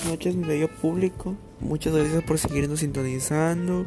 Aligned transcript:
buenas 0.00 0.18
noches, 0.18 0.36
mi 0.36 0.46
bello 0.46 0.68
público. 0.68 1.36
Muchas 1.60 1.94
gracias 1.94 2.22
por 2.24 2.38
seguirnos 2.38 2.80
sintonizando. 2.80 3.86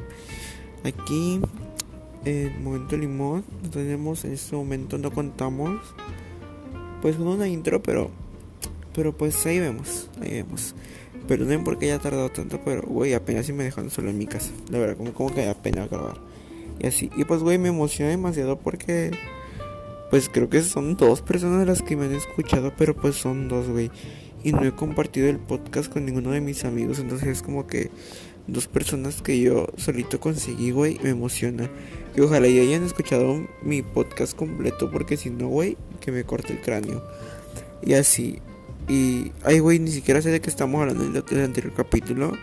Aquí, 0.83 1.39
en 2.25 2.63
Momento 2.63 2.97
Limón, 2.97 3.43
tenemos 3.71 4.23
en 4.25 4.33
este 4.33 4.55
momento, 4.55 4.97
no 4.97 5.11
contamos, 5.11 5.81
pues 7.01 7.15
con 7.15 7.27
una 7.27 7.47
intro, 7.47 7.81
pero, 7.81 8.11
pero 8.93 9.15
pues 9.17 9.43
ahí 9.45 9.59
vemos, 9.59 10.09
ahí 10.21 10.33
vemos. 10.33 10.75
Perdonen 11.27 11.63
porque 11.63 11.85
haya 11.85 11.99
tardado 11.99 12.29
tanto, 12.29 12.59
pero 12.63 12.83
güey, 12.83 13.13
apenas 13.13 13.45
si 13.45 13.53
me 13.53 13.63
dejan 13.63 13.89
solo 13.89 14.09
en 14.09 14.17
mi 14.17 14.27
casa. 14.27 14.51
La 14.69 14.77
verdad, 14.77 14.97
como, 14.97 15.13
como 15.13 15.33
que 15.33 15.45
da 15.45 15.55
pena 15.55 15.87
grabar. 15.87 16.17
Y 16.79 16.87
así, 16.87 17.09
y 17.15 17.23
pues 17.23 17.41
güey, 17.41 17.57
me 17.57 17.69
emociona 17.69 18.11
demasiado 18.11 18.59
porque, 18.59 19.11
pues 20.09 20.29
creo 20.29 20.49
que 20.49 20.61
son 20.61 20.95
dos 20.95 21.21
personas 21.21 21.65
las 21.65 21.81
que 21.81 21.95
me 21.95 22.05
han 22.05 22.13
escuchado, 22.13 22.73
pero 22.77 22.95
pues 22.95 23.15
son 23.15 23.47
dos, 23.47 23.67
güey 23.67 23.89
y 24.43 24.51
no 24.51 24.63
he 24.63 24.71
compartido 24.71 25.29
el 25.29 25.39
podcast 25.39 25.91
con 25.91 26.05
ninguno 26.05 26.31
de 26.31 26.41
mis 26.41 26.65
amigos. 26.65 26.99
Entonces 26.99 27.29
es 27.29 27.41
como 27.41 27.65
que 27.65 27.89
dos 28.47 28.67
personas 28.67 29.21
que 29.21 29.39
yo 29.39 29.67
solito 29.77 30.19
conseguí, 30.19 30.71
güey, 30.71 30.99
me 31.01 31.09
emociona. 31.09 31.69
Y 32.15 32.21
ojalá 32.21 32.47
ya 32.47 32.61
hayan 32.61 32.83
escuchado 32.83 33.47
mi 33.61 33.81
podcast 33.81 34.35
completo, 34.35 34.91
porque 34.91 35.17
si 35.17 35.29
no, 35.29 35.47
güey, 35.47 35.77
que 35.99 36.11
me 36.11 36.25
corte 36.25 36.53
el 36.53 36.61
cráneo. 36.61 37.03
Y 37.81 37.93
así. 37.93 38.39
Y, 38.89 39.31
ay, 39.43 39.59
güey, 39.59 39.79
ni 39.79 39.91
siquiera 39.91 40.21
sé 40.21 40.29
de 40.29 40.41
qué 40.41 40.49
estamos 40.49 40.81
hablando 40.81 41.05
en 41.05 41.37
el 41.37 41.45
anterior 41.45 41.73
capítulo. 41.73 42.33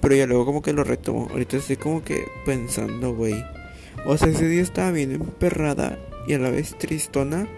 Pero 0.00 0.14
ya 0.14 0.26
luego 0.26 0.44
como 0.44 0.62
que 0.62 0.74
lo 0.74 0.84
retomo. 0.84 1.28
Ahorita 1.30 1.56
estoy 1.56 1.76
como 1.76 2.04
que 2.04 2.26
pensando, 2.44 3.14
güey. 3.14 3.42
O 4.04 4.18
sea, 4.18 4.28
ese 4.28 4.46
día 4.46 4.60
estaba 4.60 4.90
bien 4.90 5.12
emperrada 5.12 5.98
y 6.28 6.34
a 6.34 6.38
la 6.38 6.50
vez 6.50 6.76
tristona. 6.78 7.48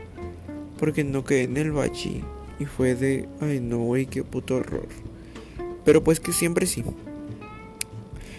Porque 0.78 1.02
no 1.02 1.24
quedé 1.24 1.44
en 1.44 1.56
el 1.56 1.72
bachi. 1.72 2.22
Y 2.58 2.64
fue 2.64 2.94
de, 2.94 3.28
ay 3.40 3.60
no, 3.60 3.78
güey, 3.78 4.06
qué 4.06 4.22
puto 4.22 4.56
horror. 4.56 4.88
Pero 5.84 6.02
pues 6.02 6.20
que 6.20 6.32
siempre 6.32 6.66
sí. 6.66 6.84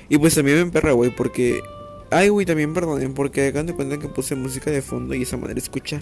Y 0.09 0.17
pues 0.17 0.35
también 0.35 0.57
me 0.57 0.63
emperra, 0.63 0.91
güey, 0.93 1.13
porque... 1.15 1.61
Ay, 2.09 2.29
güey, 2.29 2.45
también 2.45 2.73
perdonen, 2.73 3.13
porque 3.13 3.47
hagan 3.47 3.65
de 3.65 3.73
cuenta 3.73 3.97
que 3.97 4.07
puse 4.07 4.35
música 4.35 4.71
de 4.71 4.81
fondo 4.81 5.13
y 5.13 5.23
esa 5.23 5.35
manera 5.35 5.59
escucha 5.59 6.01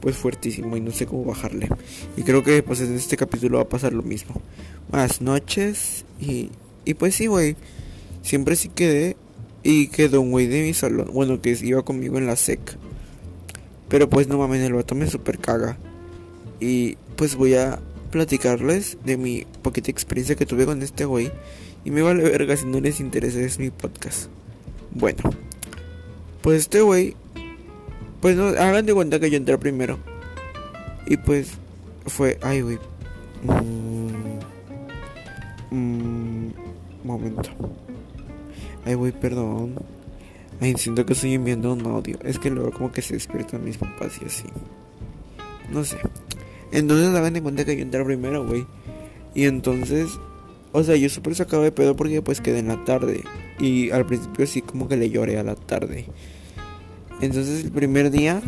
pues 0.00 0.16
fuertísimo 0.16 0.76
y 0.76 0.80
no 0.80 0.90
sé 0.90 1.06
cómo 1.06 1.24
bajarle. 1.24 1.68
Y 2.16 2.22
creo 2.22 2.44
que 2.44 2.62
pues 2.62 2.80
en 2.80 2.94
este 2.94 3.16
capítulo 3.16 3.56
va 3.56 3.64
a 3.64 3.68
pasar 3.68 3.92
lo 3.92 4.02
mismo. 4.02 4.40
Buenas 4.90 5.20
noches 5.20 6.04
y... 6.20 6.50
Y 6.84 6.94
pues 6.94 7.16
sí, 7.16 7.26
güey. 7.26 7.56
Siempre 8.22 8.54
sí 8.54 8.68
quedé 8.68 9.16
y 9.62 9.88
quedó 9.88 10.20
un 10.20 10.30
güey 10.30 10.46
de 10.46 10.62
mi 10.62 10.72
salón. 10.72 11.10
Bueno, 11.12 11.40
que 11.40 11.58
iba 11.60 11.82
conmigo 11.84 12.18
en 12.18 12.26
la 12.26 12.36
SEC. 12.36 12.60
Pero 13.88 14.08
pues 14.08 14.28
no 14.28 14.38
mames, 14.38 14.62
el 14.62 14.74
vato 14.74 14.94
me 14.94 15.08
super 15.08 15.38
caga. 15.38 15.78
Y 16.60 16.96
pues 17.16 17.36
voy 17.36 17.54
a 17.54 17.80
platicarles 18.10 18.98
de 19.04 19.16
mi 19.16 19.46
poquita 19.62 19.90
experiencia 19.90 20.36
que 20.36 20.46
tuve 20.46 20.66
con 20.66 20.82
este 20.82 21.04
güey. 21.04 21.30
Y 21.84 21.90
me 21.90 22.02
vale 22.02 22.22
verga 22.24 22.56
si 22.56 22.66
no 22.66 22.80
les 22.80 23.00
interesa 23.00 23.40
es 23.40 23.58
mi 23.58 23.70
podcast. 23.70 24.28
Bueno, 24.92 25.22
pues 26.42 26.60
este 26.60 26.80
güey, 26.80 27.14
pues 28.20 28.36
no, 28.36 28.46
hagan 28.46 28.86
de 28.86 28.94
cuenta 28.94 29.20
que 29.20 29.30
yo 29.30 29.36
entré 29.36 29.58
primero. 29.58 29.98
Y 31.06 31.16
pues 31.18 31.52
fue, 32.06 32.38
ay 32.42 32.62
güey. 32.62 32.78
Mmm, 33.42 34.40
mmm, 35.70 36.50
momento. 37.04 37.50
Ay 38.84 38.94
güey, 38.94 39.12
perdón. 39.12 39.74
Ay, 40.60 40.74
siento 40.78 41.04
que 41.04 41.12
estoy 41.12 41.34
enviando 41.34 41.72
un 41.72 41.84
audio. 41.86 42.18
Es 42.22 42.38
que 42.38 42.50
luego 42.50 42.70
como 42.70 42.90
que 42.90 43.02
se 43.02 43.14
despiertan 43.14 43.64
mis 43.64 43.76
papás 43.76 44.18
y 44.22 44.24
así. 44.24 44.44
No 45.70 45.84
sé. 45.84 45.98
Entonces 46.72 47.14
hagan 47.14 47.34
de 47.34 47.42
cuenta 47.42 47.64
que 47.64 47.76
yo 47.76 47.82
entré 47.82 48.04
primero, 48.04 48.46
güey. 48.46 48.66
Y 49.34 49.44
entonces, 49.44 50.08
o 50.72 50.82
sea, 50.82 50.96
yo 50.96 51.08
súper 51.08 51.34
sacado 51.34 51.62
de 51.62 51.72
pedo 51.72 51.96
porque 51.96 52.22
pues 52.22 52.40
quedé 52.40 52.58
en 52.58 52.68
la 52.68 52.84
tarde. 52.84 53.22
Y 53.58 53.90
al 53.90 54.06
principio 54.06 54.46
sí 54.46 54.62
como 54.62 54.88
que 54.88 54.96
le 54.96 55.10
lloré 55.10 55.38
a 55.38 55.42
la 55.42 55.54
tarde. 55.54 56.06
Entonces 57.20 57.64
el 57.64 57.70
primer 57.70 58.10
día, 58.10 58.42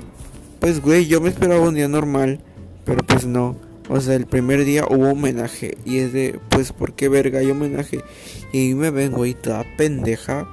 pues 0.61 0.81
güey, 0.81 1.07
yo 1.07 1.21
me 1.21 1.29
esperaba 1.29 1.61
un 1.69 1.75
día 1.75 1.89
normal. 1.89 2.41
Pero 2.85 3.03
pues 3.07 3.27
no. 3.27 3.57
O 3.91 4.01
sea, 4.01 4.15
el 4.15 4.27
primer 4.27 4.65
día 4.65 4.85
hubo 4.89 5.11
homenaje. 5.11 5.77
Y 5.85 5.99
es 5.99 6.13
de, 6.13 6.41
pues, 6.49 6.73
¿por 6.73 6.95
qué 6.95 7.09
verga 7.09 7.41
hay 7.41 7.51
homenaje? 7.51 8.03
Y 8.53 8.75
me 8.75 8.91
ven, 8.91 9.13
güey, 9.13 9.35
toda 9.35 9.65
pendeja. 9.77 10.49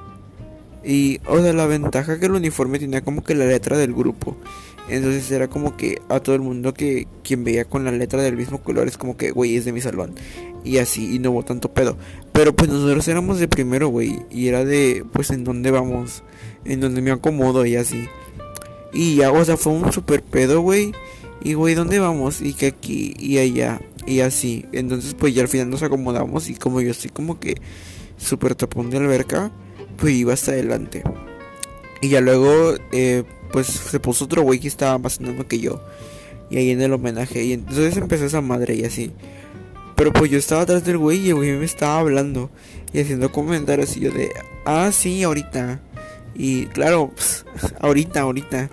Y, 0.84 1.20
o 1.26 1.42
sea, 1.42 1.54
la 1.54 1.66
ventaja 1.66 2.20
que 2.20 2.28
el 2.28 2.34
uniforme 2.34 2.80
tenía 2.80 3.04
como 3.04 3.24
que 3.24 3.36
la 3.36 3.46
letra 3.46 3.78
del 3.78 3.94
grupo. 3.94 4.38
Entonces 4.88 5.30
era 5.32 5.48
como 5.48 5.76
que 5.78 6.02
a 6.10 6.20
todo 6.20 6.36
el 6.36 6.42
mundo 6.42 6.74
que 6.74 7.08
quien 7.24 7.44
veía 7.44 7.66
con 7.66 7.86
la 7.86 7.92
letra 7.92 8.22
del 8.22 8.38
mismo 8.38 8.62
color 8.62 8.88
es 8.88 8.98
como 8.98 9.18
que, 9.18 9.32
güey, 9.32 9.56
es 9.56 9.66
de 9.66 9.72
mi 9.72 9.82
salón. 9.82 10.14
Y 10.64 10.78
así, 10.78 11.16
y 11.16 11.20
no 11.20 11.32
hubo 11.32 11.44
tanto 11.44 11.74
pedo. 11.74 11.98
Pero 12.32 12.56
pues 12.56 12.70
nosotros 12.70 13.08
éramos 13.08 13.40
de 13.40 13.48
primero, 13.48 13.88
güey. 13.90 14.20
Y 14.32 14.48
era 14.48 14.66
de, 14.66 15.06
pues, 15.12 15.30
en 15.30 15.44
dónde 15.44 15.72
vamos. 15.72 16.24
En 16.66 16.82
dónde 16.82 17.02
me 17.02 17.12
acomodo 17.12 17.66
y 17.66 17.76
así. 17.76 18.08
Y 18.94 19.18
ya, 19.18 19.32
o 19.32 19.46
sea, 19.46 19.58
fue 19.58 19.74
un 19.74 19.92
super 19.92 20.24
pedo, 20.24 20.62
güey. 20.62 20.92
Y, 21.44 21.54
güey, 21.54 21.76
¿dónde 21.76 22.00
vamos? 22.00 22.42
Y 22.42 22.54
que 22.54 22.68
aquí 22.68 23.14
y 23.20 23.38
allá. 23.38 23.80
Y 24.08 24.22
así. 24.22 24.66
Entonces, 24.72 25.14
pues 25.14 25.36
ya 25.36 25.44
al 25.44 25.48
final 25.48 25.70
nos 25.70 25.84
acomodamos. 25.84 26.50
Y 26.50 26.56
como 26.56 26.82
yo 26.82 26.92
estoy 26.92 27.12
como 27.12 27.40
que 27.40 27.56
super 28.18 28.56
tapón 28.56 28.90
de 28.90 28.98
alberca, 28.98 29.52
pues 29.98 30.14
iba 30.16 30.34
hasta 30.34 30.52
adelante. 30.52 31.04
Y 32.02 32.10
ya 32.10 32.22
luego, 32.22 32.74
eh, 32.92 33.24
pues 33.56 33.68
se 33.68 34.02
puso 34.02 34.26
otro 34.26 34.42
güey 34.42 34.60
que 34.60 34.68
estaba 34.68 34.98
más 34.98 35.18
enano 35.22 35.48
que 35.48 35.60
yo. 35.60 35.82
Y 36.50 36.58
ahí 36.58 36.72
en 36.72 36.82
el 36.82 36.92
homenaje. 36.92 37.42
Y 37.46 37.54
entonces 37.54 37.96
empezó 37.96 38.26
esa 38.26 38.42
madre 38.42 38.76
y 38.76 38.84
así. 38.84 39.14
Pero 39.96 40.12
pues 40.12 40.30
yo 40.30 40.38
estaba 40.38 40.64
atrás 40.64 40.84
del 40.84 40.98
güey 40.98 41.20
y 41.20 41.30
el 41.30 41.36
güey 41.36 41.54
me 41.54 41.64
estaba 41.64 42.00
hablando. 42.00 42.50
Y 42.92 43.00
haciendo 43.00 43.32
comentarios 43.32 43.96
y 43.96 44.02
yo 44.02 44.12
de, 44.12 44.30
ah, 44.66 44.92
sí, 44.92 45.24
ahorita. 45.24 45.80
Y 46.36 46.66
claro, 46.66 47.12
pues, 47.16 47.46
ahorita, 47.80 48.20
ahorita. 48.20 48.70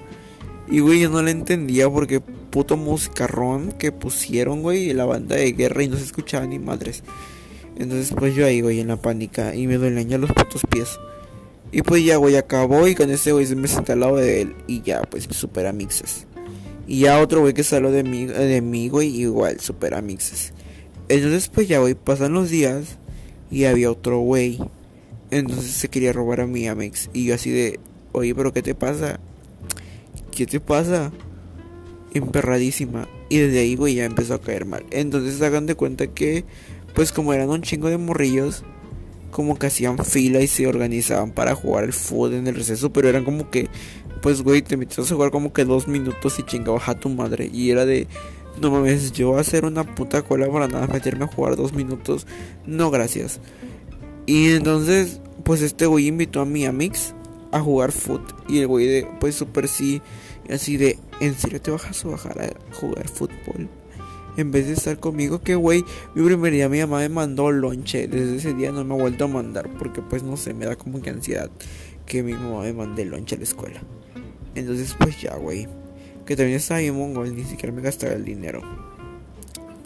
Y 0.69 0.81
güey, 0.81 0.99
yo 0.99 1.10
no 1.10 1.22
le 1.22 1.31
entendía 1.31 1.88
porque 1.88 2.19
puto 2.19 2.76
musicarrón 2.76 3.70
que 3.70 3.93
pusieron, 3.93 4.62
güey, 4.62 4.93
la 4.94 5.04
banda 5.04 5.37
de 5.37 5.53
guerra 5.53 5.84
y 5.84 5.88
no 5.88 5.97
se 5.97 6.03
escuchaba 6.03 6.44
ni 6.44 6.59
madres. 6.59 7.04
Entonces 7.76 8.12
pues 8.19 8.34
yo 8.34 8.44
ahí, 8.47 8.62
güey, 8.62 8.81
en 8.81 8.88
la 8.88 8.97
pánica 8.97 9.54
y 9.54 9.69
me 9.69 9.76
duelen 9.76 10.09
ya 10.09 10.19
los 10.19 10.32
putos 10.32 10.62
pies. 10.69 10.99
Y 11.72 11.80
pues 11.80 12.04
ya, 12.04 12.16
güey, 12.16 12.36
acabó 12.36 12.86
y 12.86 12.94
con 12.94 13.10
ese 13.10 13.32
güey 13.32 13.46
se 13.46 13.56
me 13.56 13.66
senté 13.66 13.92
al 13.92 14.00
lado 14.00 14.16
de 14.16 14.42
él 14.42 14.54
y 14.66 14.82
ya, 14.82 15.00
pues 15.02 15.26
super 15.30 15.66
amixes. 15.66 16.26
Y 16.86 17.00
ya 17.00 17.18
otro 17.18 17.40
güey 17.40 17.54
que 17.54 17.64
salió 17.64 17.90
de 17.90 18.04
mí, 18.04 18.26
de 18.26 18.88
güey, 18.90 19.08
igual, 19.08 19.58
super 19.58 19.94
amixes. 19.94 20.52
Entonces 21.08 21.48
pues 21.48 21.68
ya, 21.68 21.78
güey, 21.78 21.94
pasan 21.94 22.34
los 22.34 22.50
días 22.50 22.98
y 23.50 23.64
había 23.64 23.90
otro 23.90 24.18
güey. 24.18 24.58
Entonces 25.30 25.72
se 25.72 25.88
quería 25.88 26.12
robar 26.12 26.42
a 26.42 26.46
mi 26.46 26.68
amix. 26.68 27.08
Y 27.14 27.24
yo 27.24 27.34
así 27.34 27.50
de, 27.50 27.80
oye, 28.12 28.34
pero 28.34 28.52
¿qué 28.52 28.60
te 28.60 28.74
pasa? 28.74 29.18
¿Qué 30.30 30.44
te 30.44 30.60
pasa? 30.60 31.10
Emperradísima. 32.12 33.08
Y 33.30 33.38
desde 33.38 33.60
ahí, 33.60 33.76
güey, 33.76 33.94
ya 33.94 34.04
empezó 34.04 34.34
a 34.34 34.42
caer 34.42 34.66
mal. 34.66 34.84
Entonces 34.90 35.40
hagan 35.40 35.64
de 35.64 35.74
cuenta 35.74 36.06
que, 36.08 36.44
pues 36.94 37.12
como 37.12 37.32
eran 37.32 37.48
un 37.48 37.62
chingo 37.62 37.88
de 37.88 37.96
morrillos, 37.96 38.62
como 39.32 39.59
que 39.59 39.66
hacían 39.66 39.98
fila 39.98 40.41
y 40.41 40.47
se 40.47 40.69
organizaban 40.69 41.32
para 41.32 41.56
jugar 41.56 41.84
el 41.84 41.93
fútbol 41.93 42.34
en 42.34 42.47
el 42.47 42.54
receso, 42.54 42.93
pero 42.93 43.09
eran 43.09 43.25
como 43.25 43.50
que, 43.50 43.69
pues 44.20 44.43
güey, 44.43 44.62
te 44.62 44.76
metías 44.76 45.10
a 45.10 45.15
jugar 45.15 45.32
como 45.32 45.53
que 45.53 45.65
dos 45.65 45.88
minutos 45.88 46.38
y 46.38 46.44
chingabas 46.44 46.88
a 46.88 46.94
tu 46.94 47.09
madre. 47.09 47.50
Y 47.53 47.70
era 47.70 47.84
de, 47.84 48.06
no 48.60 48.70
mames, 48.70 49.10
yo 49.10 49.37
a 49.37 49.41
hacer 49.41 49.65
una 49.65 49.82
puta 49.82 50.22
cola 50.22 50.48
para 50.48 50.69
nada 50.69 50.87
meterme 50.87 51.25
a 51.25 51.28
jugar 51.28 51.56
dos 51.56 51.72
minutos. 51.72 52.26
No, 52.66 52.91
gracias. 52.91 53.41
Y 54.26 54.50
entonces, 54.50 55.20
pues 55.43 55.62
este 55.62 55.87
güey 55.87 56.06
invitó 56.06 56.41
a 56.41 56.44
mi 56.44 56.64
amix 56.64 57.14
a 57.50 57.61
jugar 57.61 57.90
fútbol. 57.90 58.35
Y 58.49 58.58
el 58.58 58.69
güey 58.69 58.87
de, 58.87 59.08
pues 59.19 59.35
super 59.35 59.67
sí, 59.67 60.00
así 60.50 60.76
de, 60.76 60.99
¿en 61.20 61.35
serio 61.35 61.61
te 61.61 61.70
vas 61.70 62.05
a 62.05 62.08
bajar 62.08 62.40
a 62.40 62.76
jugar 62.76 63.08
fútbol? 63.08 63.69
En 64.37 64.50
vez 64.50 64.67
de 64.67 64.75
estar 64.75 64.99
conmigo. 64.99 65.40
Que 65.40 65.55
güey, 65.55 65.84
mi 66.14 66.25
primer 66.25 66.52
día 66.52 66.69
mi 66.69 66.81
mamá 66.81 66.99
me 66.99 67.08
mandó 67.08 67.50
lonche. 67.50 68.08
Desde 68.08 68.37
ese 68.37 68.55
día 68.55 68.73
no 68.73 68.84
me 68.84 68.94
ha 68.94 68.99
vuelto 68.99 69.25
a 69.25 69.29
mandar. 69.29 69.69
Porque 69.79 70.02
pues 70.02 70.23
no 70.23 70.37
sé, 70.37 70.55
me 70.55 70.67
da 70.67 70.76
como 70.76 71.00
que 71.00 71.11
ansiedad 71.11 71.50
que 72.06 72.23
mi 72.23 72.34
mamá 72.34 72.62
me 72.62 72.73
mande 72.73 73.05
lonche 73.05 73.37
a 73.37 73.38
la 73.38 73.44
escuela. 73.44 73.81
Entonces 74.55 74.94
pues 74.99 75.20
ya, 75.20 75.37
güey. 75.37 75.69
Que 76.26 76.37
también 76.37 76.58
estaba 76.58 76.81
bien 76.81 76.96
mongol, 76.96 77.34
ni 77.34 77.44
siquiera 77.44 77.75
me 77.75 77.82
gastaba 77.82 78.12
el 78.12 78.25
dinero. 78.25 78.62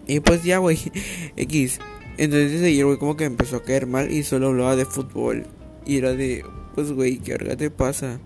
Y 0.07 0.21
pues 0.21 0.45
ya, 0.45 0.59
güey. 0.59 0.79
X. 1.37 1.81
Entonces 2.19 2.53
desde 2.53 2.69
ayer, 2.69 2.85
güey, 2.85 2.99
como 2.99 3.17
que 3.17 3.25
empezó 3.25 3.57
a 3.57 3.63
caer 3.63 3.87
mal 3.87 4.11
y 4.11 4.23
solo 4.23 4.49
hablaba 4.49 4.77
de 4.77 4.87
fútbol. 4.87 5.47
Y 5.85 5.99
era 5.99 6.15
de, 6.15 6.45
pues, 6.75 6.93
güey, 6.93 7.19
¿qué 7.19 7.33
verga 7.33 7.57
te 7.57 7.71
pasa? 7.71 8.19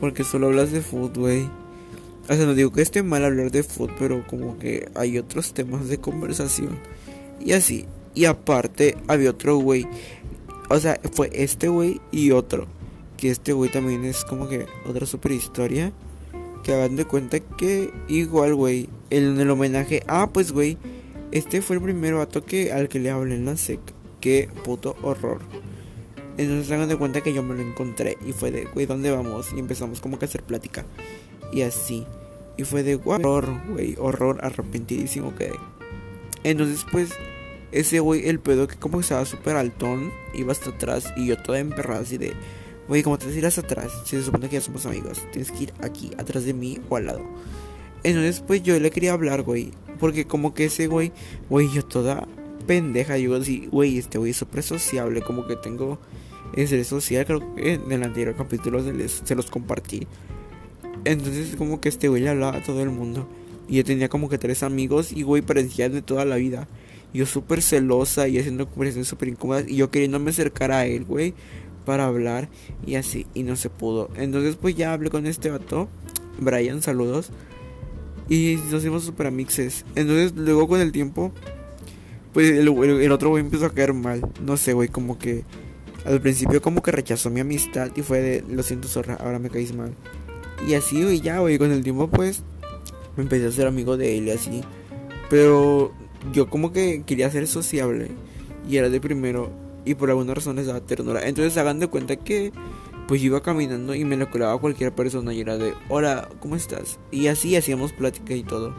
Porque 0.00 0.24
solo 0.24 0.48
hablas 0.48 0.72
de 0.72 0.80
fútbol, 0.80 1.12
güey. 1.18 1.61
O 2.32 2.34
sea, 2.34 2.46
no 2.46 2.54
digo 2.54 2.72
que 2.72 2.80
esté 2.80 3.02
mal 3.02 3.26
hablar 3.26 3.50
de 3.50 3.62
fútbol, 3.62 3.94
pero 3.98 4.26
como 4.26 4.58
que 4.58 4.88
hay 4.94 5.18
otros 5.18 5.52
temas 5.52 5.88
de 5.88 5.98
conversación. 5.98 6.78
Y 7.38 7.52
así. 7.52 7.84
Y 8.14 8.24
aparte, 8.24 8.96
había 9.06 9.28
otro 9.28 9.58
güey. 9.58 9.86
O 10.70 10.78
sea, 10.78 10.98
fue 11.12 11.28
este 11.34 11.68
güey 11.68 12.00
y 12.10 12.30
otro. 12.30 12.68
Que 13.18 13.28
este 13.28 13.52
güey 13.52 13.70
también 13.70 14.06
es 14.06 14.24
como 14.24 14.48
que 14.48 14.64
otra 14.86 15.04
super 15.04 15.30
historia. 15.30 15.92
Que 16.64 16.72
hagan 16.72 16.96
de 16.96 17.04
cuenta 17.04 17.38
que 17.38 17.92
igual, 18.08 18.54
güey. 18.54 18.88
En 19.10 19.38
el 19.38 19.50
homenaje. 19.50 20.02
Ah, 20.06 20.30
pues, 20.32 20.52
güey. 20.52 20.78
Este 21.32 21.60
fue 21.60 21.76
el 21.76 21.82
primer 21.82 22.14
vato 22.14 22.46
que, 22.46 22.72
al 22.72 22.88
que 22.88 22.98
le 22.98 23.10
hablé 23.10 23.34
en 23.34 23.44
la 23.44 23.58
sec. 23.58 23.80
Qué 24.22 24.48
puto 24.64 24.96
horror. 25.02 25.42
Entonces 26.38 26.72
hagan 26.72 26.88
de 26.88 26.96
cuenta 26.96 27.20
que 27.20 27.34
yo 27.34 27.42
me 27.42 27.54
lo 27.54 27.60
encontré 27.60 28.16
y 28.26 28.32
fue 28.32 28.50
de, 28.50 28.64
güey, 28.64 28.86
¿dónde 28.86 29.10
vamos? 29.10 29.52
Y 29.54 29.58
empezamos 29.58 30.00
como 30.00 30.18
que 30.18 30.24
a 30.24 30.28
hacer 30.28 30.42
plática. 30.44 30.86
Y 31.52 31.60
así. 31.60 32.06
Y 32.56 32.64
fue 32.64 32.82
de, 32.82 33.00
horror, 33.04 33.48
güey, 33.68 33.96
horror, 33.98 34.38
arrepentidísimo 34.42 35.34
quedé. 35.34 35.54
Entonces 36.44 36.84
pues, 36.90 37.10
ese 37.70 38.00
güey, 38.00 38.28
el 38.28 38.40
pedo 38.40 38.68
que 38.68 38.76
como 38.76 38.98
que 38.98 39.02
estaba 39.02 39.24
súper 39.24 39.56
altón, 39.56 40.12
iba 40.34 40.52
hasta 40.52 40.70
atrás 40.70 41.12
y 41.16 41.26
yo 41.26 41.38
toda 41.38 41.58
emperrada 41.58 42.00
así 42.00 42.18
de, 42.18 42.34
güey, 42.88 43.02
como 43.02 43.18
te 43.18 43.26
tiras 43.26 43.58
atrás, 43.58 43.92
si 44.04 44.16
se 44.16 44.22
supone 44.22 44.48
que 44.48 44.56
ya 44.56 44.60
somos 44.60 44.84
amigos, 44.86 45.22
tienes 45.30 45.50
que 45.50 45.64
ir 45.64 45.72
aquí, 45.82 46.10
atrás 46.18 46.44
de 46.44 46.52
mí 46.52 46.80
o 46.88 46.96
al 46.96 47.06
lado. 47.06 47.22
Entonces 48.02 48.42
pues 48.46 48.62
yo 48.62 48.78
le 48.78 48.90
quería 48.90 49.12
hablar, 49.12 49.42
güey, 49.42 49.72
porque 49.98 50.26
como 50.26 50.52
que 50.54 50.66
ese 50.66 50.88
güey, 50.88 51.12
güey, 51.48 51.70
yo 51.72 51.84
toda 51.84 52.26
pendeja, 52.66 53.16
yo 53.18 53.34
así, 53.36 53.68
güey, 53.70 53.98
este 53.98 54.18
güey 54.18 54.32
es 54.32 54.36
súper 54.36 54.62
sociable, 54.62 55.22
como 55.22 55.46
que 55.46 55.56
tengo 55.56 55.98
ese 56.54 56.82
social, 56.84 57.24
creo 57.24 57.54
que 57.54 57.74
en 57.74 57.90
el 57.90 58.02
anterior 58.02 58.34
capítulo 58.36 58.82
se, 58.82 58.92
les, 58.92 59.22
se 59.24 59.34
los 59.34 59.50
compartí. 59.50 60.06
Entonces 61.04 61.56
como 61.56 61.80
que 61.80 61.88
este 61.88 62.08
güey 62.08 62.22
le 62.22 62.30
hablaba 62.30 62.56
a 62.56 62.62
todo 62.62 62.82
el 62.82 62.90
mundo. 62.90 63.28
Y 63.68 63.76
yo 63.76 63.84
tenía 63.84 64.08
como 64.08 64.28
que 64.28 64.38
tres 64.38 64.62
amigos 64.62 65.12
y 65.12 65.22
güey 65.22 65.42
parecía 65.42 65.88
de 65.88 66.02
toda 66.02 66.24
la 66.24 66.36
vida. 66.36 66.68
Yo 67.14 67.26
súper 67.26 67.62
celosa 67.62 68.28
y 68.28 68.38
haciendo 68.38 68.68
conversaciones 68.68 69.08
súper 69.08 69.28
incómodas 69.28 69.68
y 69.68 69.76
yo 69.76 69.90
queriéndome 69.90 70.30
acercar 70.30 70.72
a 70.72 70.86
él, 70.86 71.04
güey, 71.04 71.34
para 71.84 72.06
hablar 72.06 72.48
y 72.86 72.94
así, 72.94 73.26
y 73.34 73.42
no 73.42 73.56
se 73.56 73.68
pudo. 73.68 74.10
Entonces 74.16 74.56
pues 74.56 74.74
ya 74.74 74.92
hablé 74.92 75.10
con 75.10 75.26
este 75.26 75.50
vato, 75.50 75.88
Brian, 76.40 76.82
saludos. 76.82 77.30
Y 78.28 78.58
nos 78.70 78.80
hicimos 78.80 79.04
súper 79.04 79.26
amixes. 79.26 79.84
Entonces 79.94 80.32
luego 80.34 80.68
con 80.68 80.80
el 80.80 80.92
tiempo 80.92 81.32
pues 82.32 82.50
el, 82.50 83.12
otro 83.12 83.28
güey 83.28 83.44
empezó 83.44 83.66
a 83.66 83.70
caer 83.70 83.92
mal. 83.92 84.22
No 84.44 84.56
sé, 84.56 84.72
güey, 84.72 84.88
como 84.88 85.18
que 85.18 85.44
al 86.04 86.20
principio 86.20 86.62
como 86.62 86.82
que 86.82 86.90
rechazó 86.90 87.30
mi 87.30 87.40
amistad 87.40 87.90
y 87.94 88.02
fue 88.02 88.20
de, 88.20 88.44
lo 88.48 88.62
siento 88.62 88.88
zorra, 88.88 89.14
ahora 89.14 89.38
me 89.38 89.50
caís 89.50 89.74
mal. 89.74 89.94
Y 90.66 90.74
así, 90.74 91.02
güey, 91.02 91.20
ya, 91.20 91.40
güey, 91.40 91.58
con 91.58 91.72
el 91.72 91.82
tiempo 91.82 92.08
pues 92.08 92.42
me 93.16 93.24
empecé 93.24 93.46
a 93.46 93.52
ser 93.52 93.66
amigo 93.66 93.96
de 93.96 94.18
él 94.18 94.28
y 94.28 94.30
así. 94.30 94.62
Pero 95.28 95.92
yo 96.32 96.48
como 96.48 96.72
que 96.72 97.02
quería 97.04 97.30
ser 97.30 97.46
sociable 97.46 98.10
y 98.68 98.76
era 98.76 98.88
de 98.88 99.00
primero 99.00 99.50
y 99.84 99.94
por 99.94 100.10
alguna 100.10 100.34
razón 100.34 100.56
les 100.56 100.66
daba 100.66 100.80
ternura. 100.80 101.26
Entonces 101.26 101.56
hagan 101.56 101.80
de 101.80 101.88
cuenta 101.88 102.16
que 102.16 102.52
pues 103.08 103.20
yo 103.20 103.26
iba 103.26 103.42
caminando 103.42 103.94
y 103.94 104.04
me 104.04 104.16
lo 104.16 104.30
colaba 104.30 104.54
a 104.54 104.58
cualquier 104.58 104.94
persona 104.94 105.34
y 105.34 105.40
era 105.40 105.58
de, 105.58 105.74
hola, 105.88 106.28
¿cómo 106.40 106.56
estás? 106.56 106.98
Y 107.10 107.26
así 107.26 107.56
hacíamos 107.56 107.92
plática 107.92 108.34
y 108.34 108.42
todo. 108.42 108.74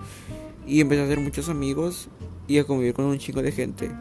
Y 0.65 0.79
empecé 0.79 1.01
a 1.01 1.05
hacer 1.05 1.19
muchos 1.19 1.49
amigos 1.49 2.07
y 2.47 2.57
a 2.57 2.63
convivir 2.63 2.93
con 2.93 3.05
un 3.05 3.17
chico 3.17 3.41
de 3.41 3.51
gente. 3.51 3.91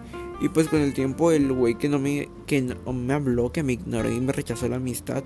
Y 0.40 0.48
pues 0.48 0.68
con 0.68 0.80
el 0.80 0.94
tiempo 0.94 1.32
el 1.32 1.52
güey 1.52 1.76
que 1.76 1.88
no 1.88 1.98
me 1.98 2.28
que 2.46 2.62
no 2.62 2.92
me 2.92 3.14
habló, 3.14 3.52
que 3.52 3.62
me 3.62 3.74
ignoró 3.74 4.10
y 4.10 4.20
me 4.20 4.32
rechazó 4.32 4.68
la 4.68 4.76
amistad, 4.76 5.22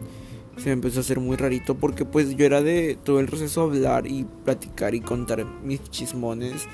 se 0.56 0.66
me 0.66 0.72
empezó 0.72 1.00
a 1.00 1.02
hacer 1.02 1.20
muy 1.20 1.36
rarito 1.36 1.74
porque 1.74 2.04
pues 2.04 2.36
yo 2.36 2.46
era 2.46 2.62
de 2.62 2.98
todo 3.02 3.20
el 3.20 3.26
proceso 3.26 3.62
hablar 3.62 4.06
y 4.06 4.24
platicar 4.44 4.94
y 4.94 5.00
contar 5.00 5.44
mis 5.62 5.82
chismones 5.90 6.66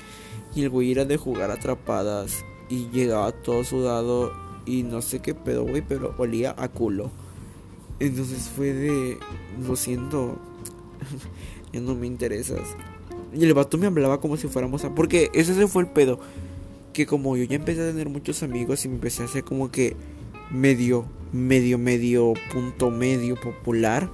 y 0.55 0.63
el 0.63 0.69
güey 0.69 0.91
era 0.91 1.05
de 1.05 1.17
jugar 1.17 1.51
atrapadas 1.51 2.45
y 2.69 2.89
llegaba 2.89 3.31
todo 3.31 3.63
sudado 3.63 4.31
y 4.65 4.83
no 4.83 5.01
sé 5.01 5.19
qué 5.19 5.35
pedo, 5.35 5.65
güey, 5.65 5.81
pero 5.81 6.15
olía 6.17 6.55
a 6.57 6.69
culo. 6.69 7.11
Entonces 7.99 8.49
fue 8.49 8.73
de 8.73 9.17
lo 9.65 9.75
siento, 9.75 10.37
ya 11.73 11.81
no 11.81 11.95
me 11.95 12.07
interesas. 12.07 12.61
Y 13.33 13.43
el 13.43 13.53
vato 13.53 13.77
me 13.77 13.87
hablaba 13.87 14.19
como 14.21 14.37
si 14.37 14.47
fuéramos 14.47 14.85
a... 14.85 14.93
Porque 14.93 15.31
ese 15.33 15.67
fue 15.67 15.83
el 15.83 15.89
pedo. 15.89 16.19
Que 16.93 17.05
como 17.07 17.35
yo 17.35 17.43
ya 17.45 17.55
empecé 17.55 17.81
a 17.81 17.89
tener 17.89 18.09
muchos 18.09 18.43
amigos 18.43 18.85
y 18.85 18.89
me 18.89 18.95
empecé 18.95 19.23
a 19.23 19.25
hacer 19.25 19.43
como 19.43 19.71
que 19.71 19.95
medio, 20.53 21.05
medio, 21.33 21.77
medio, 21.77 22.33
punto 22.53 22.89
medio 22.91 23.35
popular. 23.35 24.09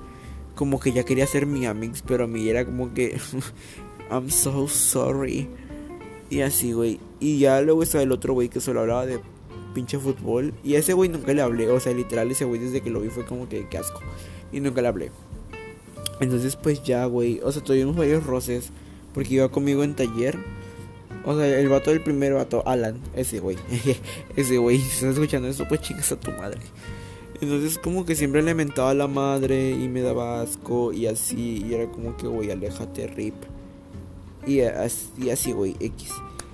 Como 0.55 0.79
que 0.79 0.91
ya 0.91 1.03
quería 1.03 1.27
ser 1.27 1.45
mi 1.45 1.65
amix, 1.65 2.01
pero 2.01 2.23
a 2.23 2.27
mí 2.27 2.49
era 2.49 2.65
como 2.65 2.93
que... 2.93 3.19
I'm 4.11 4.29
so 4.31 4.67
sorry. 4.67 5.47
Y 6.29 6.41
así, 6.41 6.71
güey. 6.73 6.99
Y 7.19 7.39
ya 7.39 7.61
luego 7.61 7.83
estaba 7.83 8.03
el 8.03 8.11
otro 8.11 8.33
güey 8.33 8.49
que 8.49 8.59
solo 8.59 8.81
hablaba 8.81 9.05
de 9.05 9.19
pinche 9.73 9.99
fútbol. 9.99 10.53
Y 10.63 10.75
a 10.75 10.79
ese 10.79 10.93
güey 10.93 11.09
nunca 11.09 11.33
le 11.33 11.41
hablé. 11.41 11.69
O 11.69 11.79
sea, 11.79 11.93
literal, 11.93 12.31
ese 12.31 12.45
güey 12.45 12.59
desde 12.59 12.81
que 12.81 12.89
lo 12.89 13.01
vi 13.01 13.09
fue 13.09 13.25
como 13.25 13.47
que, 13.47 13.67
que 13.67 13.77
asco. 13.77 13.99
Y 14.51 14.59
nunca 14.59 14.81
le 14.81 14.87
hablé. 14.87 15.11
Entonces, 16.19 16.55
pues 16.55 16.83
ya, 16.83 17.05
güey. 17.05 17.39
O 17.43 17.51
sea, 17.51 17.63
tuvimos 17.63 17.95
varios 17.95 18.25
roces. 18.25 18.71
Porque 19.13 19.35
iba 19.35 19.49
conmigo 19.49 19.83
en 19.83 19.95
taller. 19.95 20.39
O 21.25 21.35
sea, 21.35 21.59
el 21.59 21.69
vato 21.69 21.91
del 21.91 22.01
primer 22.01 22.33
vato, 22.33 22.63
Alan, 22.65 22.99
ese 23.15 23.39
güey. 23.39 23.57
ese 24.35 24.57
güey, 24.57 24.79
si 24.79 24.87
estás 24.87 25.13
escuchando 25.13 25.47
eso, 25.47 25.67
pues 25.67 25.81
chicas 25.81 26.11
a 26.11 26.19
tu 26.19 26.31
madre. 26.31 26.59
Entonces 27.41 27.77
como 27.77 28.05
que 28.05 28.15
siempre 28.15 28.41
le 28.41 28.53
mentaba 28.53 28.89
a 28.91 28.93
la 28.93 29.07
madre 29.07 29.71
y 29.71 29.87
me 29.87 30.01
daba 30.01 30.41
asco 30.41 30.91
y 30.91 31.07
así. 31.07 31.63
Y 31.65 31.73
era 31.73 31.89
como 31.89 32.17
que, 32.17 32.27
güey, 32.27 32.51
aléjate, 32.51 33.07
rip. 33.07 33.35
Y 34.45 34.61
así, 34.61 35.51
güey, 35.51 35.75
X. 35.79 36.11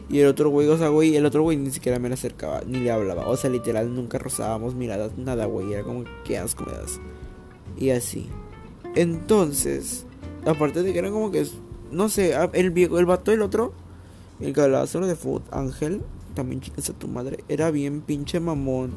Y 0.10 0.20
el 0.20 0.28
otro 0.28 0.50
güey, 0.50 0.68
o 0.68 0.78
sea, 0.78 0.90
güey, 0.90 1.16
el 1.16 1.26
otro 1.26 1.42
güey 1.42 1.58
ni 1.58 1.72
siquiera 1.72 1.98
me 1.98 2.10
le 2.10 2.14
acercaba, 2.14 2.62
ni 2.66 2.80
le 2.80 2.92
hablaba. 2.92 3.28
O 3.28 3.38
sea, 3.38 3.50
literal, 3.50 3.94
nunca 3.96 4.20
rozábamos 4.20 4.76
miradas, 4.76 5.18
nada, 5.18 5.46
güey. 5.46 5.74
Era 5.74 5.84
como 5.84 6.04
que 6.24 6.38
asco 6.38 6.66
me 6.66 6.74
das. 6.74 7.00
Y 7.78 7.90
así. 7.90 8.30
Entonces, 8.96 10.06
aparte 10.46 10.84
de 10.84 10.94
que 10.94 11.00
era 11.00 11.10
como 11.10 11.32
que 11.32 11.46
no 11.92 12.10
sé, 12.10 12.36
el 12.54 12.72
viejo, 12.72 13.00
el 13.00 13.06
vato 13.06 13.32
del 13.32 13.42
otro, 13.42 13.74
el 14.40 14.54
galázaro 14.54 15.08
de 15.08 15.16
Food, 15.16 15.44
Ángel, 15.52 16.02
también 16.34 16.62
chicas 16.62 16.90
a 16.90 16.94
tu 16.94 17.08
madre, 17.08 17.44
era 17.48 17.72
bien 17.72 18.02
pinche 18.02 18.40
mamón. 18.40 18.92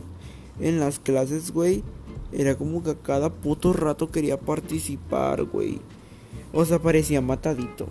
En 0.60 0.80
las 0.80 0.98
clases, 0.98 1.52
güey, 1.52 1.84
era 2.32 2.56
como 2.56 2.82
que 2.82 2.90
a 2.90 2.94
cada 2.96 3.30
puto 3.30 3.72
rato 3.72 4.10
quería 4.10 4.38
participar, 4.38 5.44
güey. 5.44 5.80
O 6.52 6.64
sea, 6.64 6.80
parecía 6.80 7.20
matadito. 7.20 7.86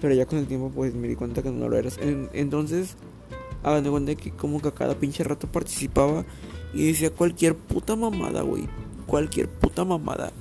Pero 0.00 0.14
ya 0.14 0.26
con 0.26 0.38
el 0.38 0.46
tiempo, 0.46 0.70
pues 0.74 0.94
me 0.94 1.08
di 1.08 1.14
cuenta 1.14 1.42
que 1.42 1.50
no 1.50 1.68
lo 1.68 1.76
eras. 1.76 1.98
entonces, 2.32 2.96
hagan 3.62 3.84
de 3.84 3.90
cuenta 3.90 4.14
que 4.14 4.30
como 4.32 4.60
que 4.60 4.68
a 4.68 4.74
cada 4.74 4.94
pinche 4.94 5.22
rato 5.22 5.46
participaba 5.46 6.24
y 6.72 6.86
decía 6.86 7.10
cualquier 7.10 7.54
puta 7.54 7.96
mamada, 7.96 8.42
güey. 8.42 8.68
Cualquier 9.06 9.48
puta 9.48 9.84
mamada. 9.84 10.32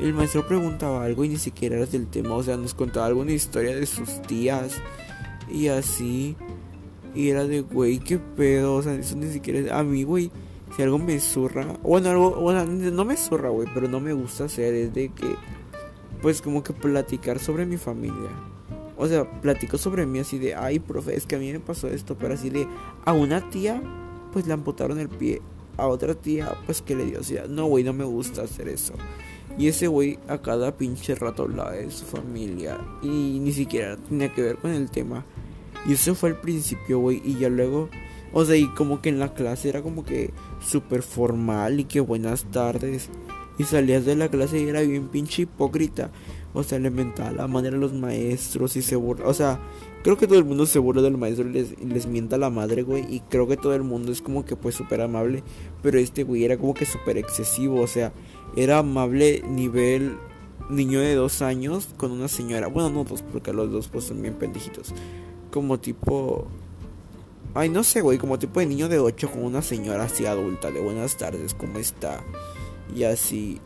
El 0.00 0.12
maestro 0.12 0.46
preguntaba 0.46 1.04
algo 1.04 1.24
y 1.24 1.30
ni 1.30 1.38
siquiera 1.38 1.76
era 1.76 1.86
del 1.86 2.06
tema, 2.06 2.34
o 2.34 2.42
sea, 2.42 2.58
nos 2.58 2.74
contaba 2.74 3.06
alguna 3.06 3.32
historia 3.32 3.74
de 3.74 3.86
sus 3.86 4.20
tías 4.22 4.74
y 5.48 5.68
así. 5.68 6.36
Y 7.14 7.30
era 7.30 7.44
de, 7.44 7.62
güey, 7.62 7.98
qué 7.98 8.18
pedo, 8.18 8.74
o 8.74 8.82
sea, 8.82 8.94
eso 8.94 9.16
ni 9.16 9.28
siquiera... 9.28 9.78
A 9.78 9.82
mí, 9.82 10.02
güey, 10.04 10.30
si 10.76 10.82
algo 10.82 10.98
me 10.98 11.18
zurra, 11.18 11.78
bueno, 11.82 12.10
algo, 12.10 12.30
bueno, 12.32 12.66
no 12.66 13.04
me 13.04 13.16
zurra, 13.16 13.48
güey, 13.48 13.66
pero 13.72 13.88
no 13.88 14.00
me 14.00 14.12
gusta 14.12 14.44
hacer, 14.44 14.74
es 14.74 14.92
de 14.92 15.08
que, 15.08 15.34
pues 16.20 16.42
como 16.42 16.62
que 16.62 16.74
platicar 16.74 17.38
sobre 17.38 17.64
mi 17.64 17.78
familia. 17.78 18.30
O 18.98 19.06
sea, 19.08 19.30
platico 19.40 19.78
sobre 19.78 20.04
mí 20.04 20.18
así 20.18 20.38
de, 20.38 20.54
ay, 20.54 20.78
profe, 20.78 21.16
es 21.16 21.26
que 21.26 21.36
a 21.36 21.38
mí 21.38 21.50
me 21.52 21.60
pasó 21.60 21.88
esto, 21.88 22.16
pero 22.18 22.34
así 22.34 22.50
de, 22.50 22.68
a 23.04 23.12
una 23.12 23.48
tía, 23.48 23.82
pues 24.32 24.46
le 24.46 24.52
amputaron 24.52 24.98
el 24.98 25.08
pie, 25.08 25.40
a 25.78 25.86
otra 25.86 26.14
tía, 26.14 26.54
pues 26.66 26.82
que 26.82 26.94
le 26.94 27.06
dio, 27.06 27.20
o 27.20 27.24
sea, 27.24 27.46
no, 27.46 27.66
güey, 27.66 27.84
no 27.84 27.92
me 27.92 28.04
gusta 28.04 28.42
hacer 28.42 28.68
eso. 28.68 28.94
Y 29.58 29.68
ese 29.68 29.86
güey 29.86 30.18
a 30.28 30.38
cada 30.38 30.76
pinche 30.76 31.14
rato 31.14 31.44
hablaba 31.44 31.72
de 31.72 31.90
su 31.90 32.04
familia. 32.04 32.78
Y 33.02 33.38
ni 33.40 33.52
siquiera 33.52 33.96
tenía 33.96 34.32
que 34.32 34.42
ver 34.42 34.56
con 34.56 34.70
el 34.70 34.90
tema. 34.90 35.24
Y 35.86 35.94
ese 35.94 36.14
fue 36.14 36.30
el 36.30 36.36
principio, 36.36 36.98
güey. 36.98 37.22
Y 37.24 37.38
ya 37.38 37.48
luego, 37.48 37.88
o 38.32 38.44
sea, 38.44 38.56
y 38.56 38.68
como 38.68 39.00
que 39.00 39.08
en 39.08 39.18
la 39.18 39.32
clase 39.32 39.68
era 39.68 39.82
como 39.82 40.04
que 40.04 40.32
súper 40.60 41.02
formal 41.02 41.80
y 41.80 41.84
que 41.84 42.00
buenas 42.00 42.44
tardes. 42.50 43.08
Y 43.58 43.64
salías 43.64 44.04
de 44.04 44.16
la 44.16 44.28
clase 44.28 44.60
y 44.60 44.68
era 44.68 44.82
bien 44.82 45.08
pinche 45.08 45.42
hipócrita. 45.42 46.10
O 46.52 46.62
sea, 46.62 46.78
le 46.78 46.90
mentaba 46.90 47.32
la 47.32 47.46
manera 47.46 47.76
a 47.76 47.80
los 47.80 47.94
maestros 47.94 48.76
y 48.76 48.82
se 48.82 48.96
burla. 48.96 49.26
O 49.26 49.34
sea, 49.34 49.60
creo 50.02 50.18
que 50.18 50.26
todo 50.26 50.38
el 50.38 50.44
mundo 50.44 50.66
se 50.66 50.78
burla 50.78 51.00
del 51.00 51.16
maestro 51.16 51.48
y 51.48 51.52
les, 51.52 51.80
les 51.80 52.06
mienta 52.06 52.36
la 52.36 52.50
madre, 52.50 52.82
güey. 52.82 53.04
Y 53.08 53.20
creo 53.20 53.46
que 53.46 53.56
todo 53.56 53.74
el 53.74 53.82
mundo 53.82 54.12
es 54.12 54.20
como 54.20 54.44
que 54.44 54.56
pues 54.56 54.74
súper 54.74 55.00
amable. 55.00 55.42
Pero 55.82 55.98
este 55.98 56.24
güey 56.24 56.44
era 56.44 56.58
como 56.58 56.74
que 56.74 56.84
súper 56.84 57.16
excesivo. 57.16 57.80
O 57.80 57.86
sea, 57.86 58.12
era 58.56 58.78
amable 58.78 59.42
nivel 59.46 60.16
niño 60.70 61.00
de 61.00 61.14
dos 61.14 61.42
años 61.42 61.88
con 61.96 62.10
una 62.10 62.26
señora. 62.26 62.66
Bueno, 62.68 62.90
no 62.90 63.04
dos, 63.04 63.22
porque 63.22 63.52
los 63.52 63.70
dos 63.70 63.88
pues 63.88 64.04
son 64.04 64.22
bien 64.22 64.34
pendejitos. 64.34 64.92
Como 65.52 65.78
tipo... 65.78 66.46
Ay, 67.54 67.68
no 67.68 67.84
sé, 67.84 68.00
güey, 68.00 68.18
como 68.18 68.38
tipo 68.38 68.60
de 68.60 68.66
niño 68.66 68.88
de 68.88 68.98
ocho 68.98 69.30
con 69.30 69.44
una 69.44 69.62
señora 69.62 70.04
así 70.04 70.26
adulta. 70.26 70.70
De 70.70 70.80
buenas 70.80 71.16
tardes, 71.16 71.54
¿cómo 71.54 71.78
está? 71.78 72.24
Y 72.94 73.04
así... 73.04 73.60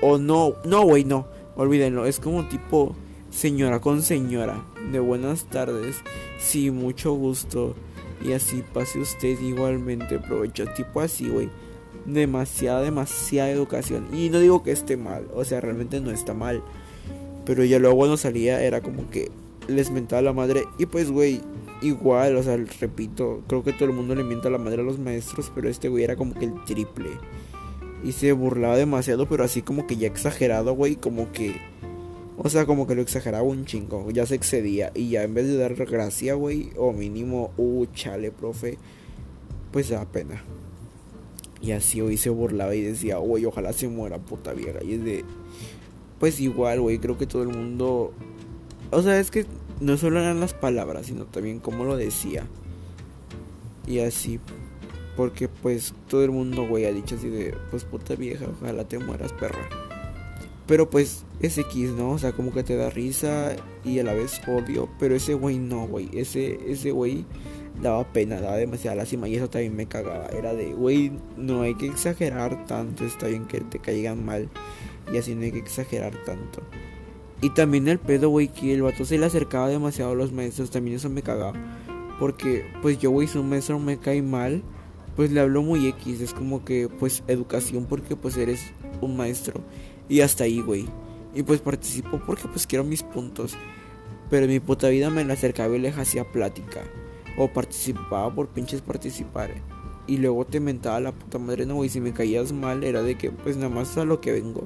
O 0.00 0.18
no, 0.18 0.54
no, 0.64 0.82
güey, 0.82 1.04
no. 1.04 1.26
Olvídenlo, 1.54 2.06
es 2.06 2.18
como 2.18 2.48
tipo 2.48 2.96
señora 3.30 3.80
con 3.80 4.02
señora. 4.02 4.64
De 4.90 4.98
buenas 4.98 5.44
tardes. 5.44 5.96
Sí, 6.40 6.72
mucho 6.72 7.12
gusto. 7.12 7.76
Y 8.24 8.32
así 8.32 8.64
pase 8.74 8.98
usted 8.98 9.38
igualmente. 9.40 10.18
Provecho. 10.18 10.64
Tipo 10.74 11.00
así, 11.00 11.28
güey 11.28 11.48
demasiada, 12.06 12.82
demasiada 12.82 13.50
educación. 13.50 14.08
Y 14.12 14.30
no 14.30 14.40
digo 14.40 14.62
que 14.62 14.72
esté 14.72 14.96
mal, 14.96 15.26
o 15.34 15.44
sea, 15.44 15.60
realmente 15.60 16.00
no 16.00 16.10
está 16.10 16.34
mal. 16.34 16.62
Pero 17.44 17.64
ya 17.64 17.78
luego 17.78 17.96
cuando 17.96 18.16
salía 18.16 18.62
era 18.62 18.80
como 18.80 19.10
que 19.10 19.30
les 19.68 19.90
mentaba 19.90 20.22
la 20.22 20.32
madre. 20.32 20.64
Y 20.78 20.86
pues, 20.86 21.10
güey, 21.10 21.40
igual, 21.80 22.36
o 22.36 22.42
sea, 22.42 22.56
repito, 22.80 23.42
creo 23.46 23.62
que 23.62 23.72
todo 23.72 23.86
el 23.86 23.94
mundo 23.94 24.14
le 24.14 24.24
mienta 24.24 24.50
la 24.50 24.58
madre 24.58 24.82
a 24.82 24.84
los 24.84 24.98
maestros, 24.98 25.50
pero 25.54 25.68
este 25.68 25.88
güey 25.88 26.04
era 26.04 26.16
como 26.16 26.34
que 26.34 26.44
el 26.44 26.64
triple. 26.64 27.10
Y 28.04 28.12
se 28.12 28.32
burlaba 28.32 28.76
demasiado, 28.76 29.28
pero 29.28 29.44
así 29.44 29.62
como 29.62 29.86
que 29.86 29.96
ya 29.96 30.08
exagerado, 30.08 30.74
güey, 30.74 30.96
como 30.96 31.30
que... 31.32 31.60
O 32.38 32.48
sea, 32.48 32.66
como 32.66 32.86
que 32.86 32.94
lo 32.94 33.02
exageraba 33.02 33.44
un 33.44 33.66
chingo, 33.66 34.10
ya 34.10 34.26
se 34.26 34.34
excedía. 34.34 34.90
Y 34.94 35.10
ya 35.10 35.22
en 35.22 35.34
vez 35.34 35.46
de 35.46 35.56
dar 35.56 35.74
gracia, 35.74 36.34
güey, 36.34 36.70
o 36.76 36.92
mínimo, 36.92 37.52
uh, 37.56 37.86
chale, 37.94 38.32
profe, 38.32 38.78
pues 39.70 39.90
da 39.90 40.04
pena. 40.06 40.42
Y 41.62 41.70
así 41.70 42.00
hoy 42.00 42.16
se 42.16 42.28
burlaba 42.28 42.74
y 42.74 42.82
decía, 42.82 43.18
güey, 43.18 43.46
ojalá 43.46 43.72
se 43.72 43.88
muera 43.88 44.18
puta 44.18 44.52
vieja. 44.52 44.82
Y 44.82 44.94
es 44.94 45.04
de, 45.04 45.24
pues 46.18 46.40
igual, 46.40 46.80
güey, 46.80 46.98
creo 46.98 47.16
que 47.16 47.26
todo 47.26 47.42
el 47.42 47.48
mundo... 47.48 48.12
O 48.90 49.00
sea, 49.00 49.18
es 49.18 49.30
que 49.30 49.46
no 49.80 49.96
solo 49.96 50.20
eran 50.20 50.40
las 50.40 50.54
palabras, 50.54 51.06
sino 51.06 51.24
también 51.24 51.60
cómo 51.60 51.84
lo 51.84 51.96
decía. 51.96 52.44
Y 53.86 54.00
así, 54.00 54.40
porque 55.16 55.48
pues 55.48 55.94
todo 56.08 56.24
el 56.24 56.32
mundo, 56.32 56.66
güey, 56.66 56.84
ha 56.84 56.92
dicho 56.92 57.14
así 57.14 57.28
de, 57.28 57.54
pues 57.70 57.84
puta 57.84 58.16
vieja, 58.16 58.46
ojalá 58.60 58.84
te 58.84 58.98
mueras, 58.98 59.32
perra. 59.32 59.68
Pero 60.66 60.88
pues 60.88 61.24
es 61.40 61.58
X, 61.58 61.90
¿no? 61.90 62.12
O 62.12 62.18
sea, 62.18 62.32
como 62.32 62.52
que 62.52 62.62
te 62.62 62.76
da 62.76 62.90
risa 62.90 63.56
y 63.84 63.98
a 63.98 64.04
la 64.04 64.14
vez 64.14 64.40
odio. 64.46 64.88
Pero 64.98 65.14
ese 65.14 65.34
güey 65.34 65.58
no, 65.58 65.86
güey. 65.86 66.08
Ese, 66.12 66.58
ese 66.70 66.92
güey 66.92 67.24
daba 67.80 68.04
pena, 68.12 68.40
daba 68.40 68.56
demasiada 68.56 68.96
lástima 68.96 69.28
y 69.28 69.36
eso 69.36 69.48
también 69.48 69.74
me 69.74 69.86
cagaba. 69.86 70.26
Era 70.26 70.54
de, 70.54 70.72
güey, 70.72 71.12
no 71.36 71.62
hay 71.62 71.74
que 71.74 71.86
exagerar 71.86 72.66
tanto, 72.66 73.04
está 73.04 73.26
bien 73.28 73.46
que 73.46 73.60
te 73.60 73.78
caigan 73.78 74.24
mal 74.24 74.48
y 75.12 75.16
así 75.16 75.34
no 75.34 75.42
hay 75.42 75.52
que 75.52 75.58
exagerar 75.58 76.12
tanto. 76.24 76.62
Y 77.40 77.50
también 77.50 77.88
el 77.88 77.98
pedo, 77.98 78.28
güey, 78.28 78.48
que 78.48 78.72
el 78.72 78.82
vato 78.82 79.04
se 79.04 79.18
le 79.18 79.26
acercaba 79.26 79.68
demasiado 79.68 80.12
a 80.12 80.14
los 80.14 80.32
maestros, 80.32 80.70
también 80.70 80.96
eso 80.96 81.10
me 81.10 81.22
cagaba. 81.22 81.54
Porque, 82.20 82.64
pues 82.82 82.98
yo, 82.98 83.10
güey, 83.10 83.26
si 83.26 83.38
un 83.38 83.48
maestro 83.48 83.80
me 83.80 83.98
cae 83.98 84.22
mal, 84.22 84.62
pues 85.16 85.32
le 85.32 85.40
hablo 85.40 85.62
muy 85.62 85.88
X, 85.88 86.20
es 86.20 86.32
como 86.32 86.64
que, 86.64 86.88
pues, 86.88 87.24
educación 87.26 87.86
porque, 87.86 88.14
pues, 88.14 88.36
eres 88.36 88.70
un 89.00 89.16
maestro. 89.16 89.60
Y 90.08 90.20
hasta 90.20 90.44
ahí, 90.44 90.60
güey. 90.60 90.86
Y 91.34 91.42
pues 91.42 91.60
participo 91.60 92.20
porque, 92.24 92.46
pues, 92.46 92.68
quiero 92.68 92.84
mis 92.84 93.02
puntos. 93.02 93.56
Pero 94.30 94.44
en 94.44 94.50
mi 94.52 94.60
puta 94.60 94.88
vida 94.88 95.10
me 95.10 95.24
le 95.24 95.32
acercaba 95.32 95.74
y 95.74 95.80
le 95.80 95.88
hacía 95.88 96.22
plática 96.30 96.82
o 97.36 97.48
participaba 97.48 98.34
por 98.34 98.48
pinches 98.48 98.80
participar. 98.80 99.50
Y 100.06 100.18
luego 100.18 100.44
te 100.44 100.60
mentaba 100.60 101.00
la 101.00 101.12
puta 101.12 101.38
madre, 101.38 101.64
no, 101.64 101.76
güey, 101.76 101.88
si 101.88 102.00
me 102.00 102.12
caías 102.12 102.52
mal 102.52 102.82
era 102.82 103.02
de 103.02 103.16
que 103.16 103.30
pues 103.30 103.56
nada 103.56 103.68
más 103.68 103.96
a 103.96 104.04
lo 104.04 104.20
que 104.20 104.32
vengo. 104.32 104.64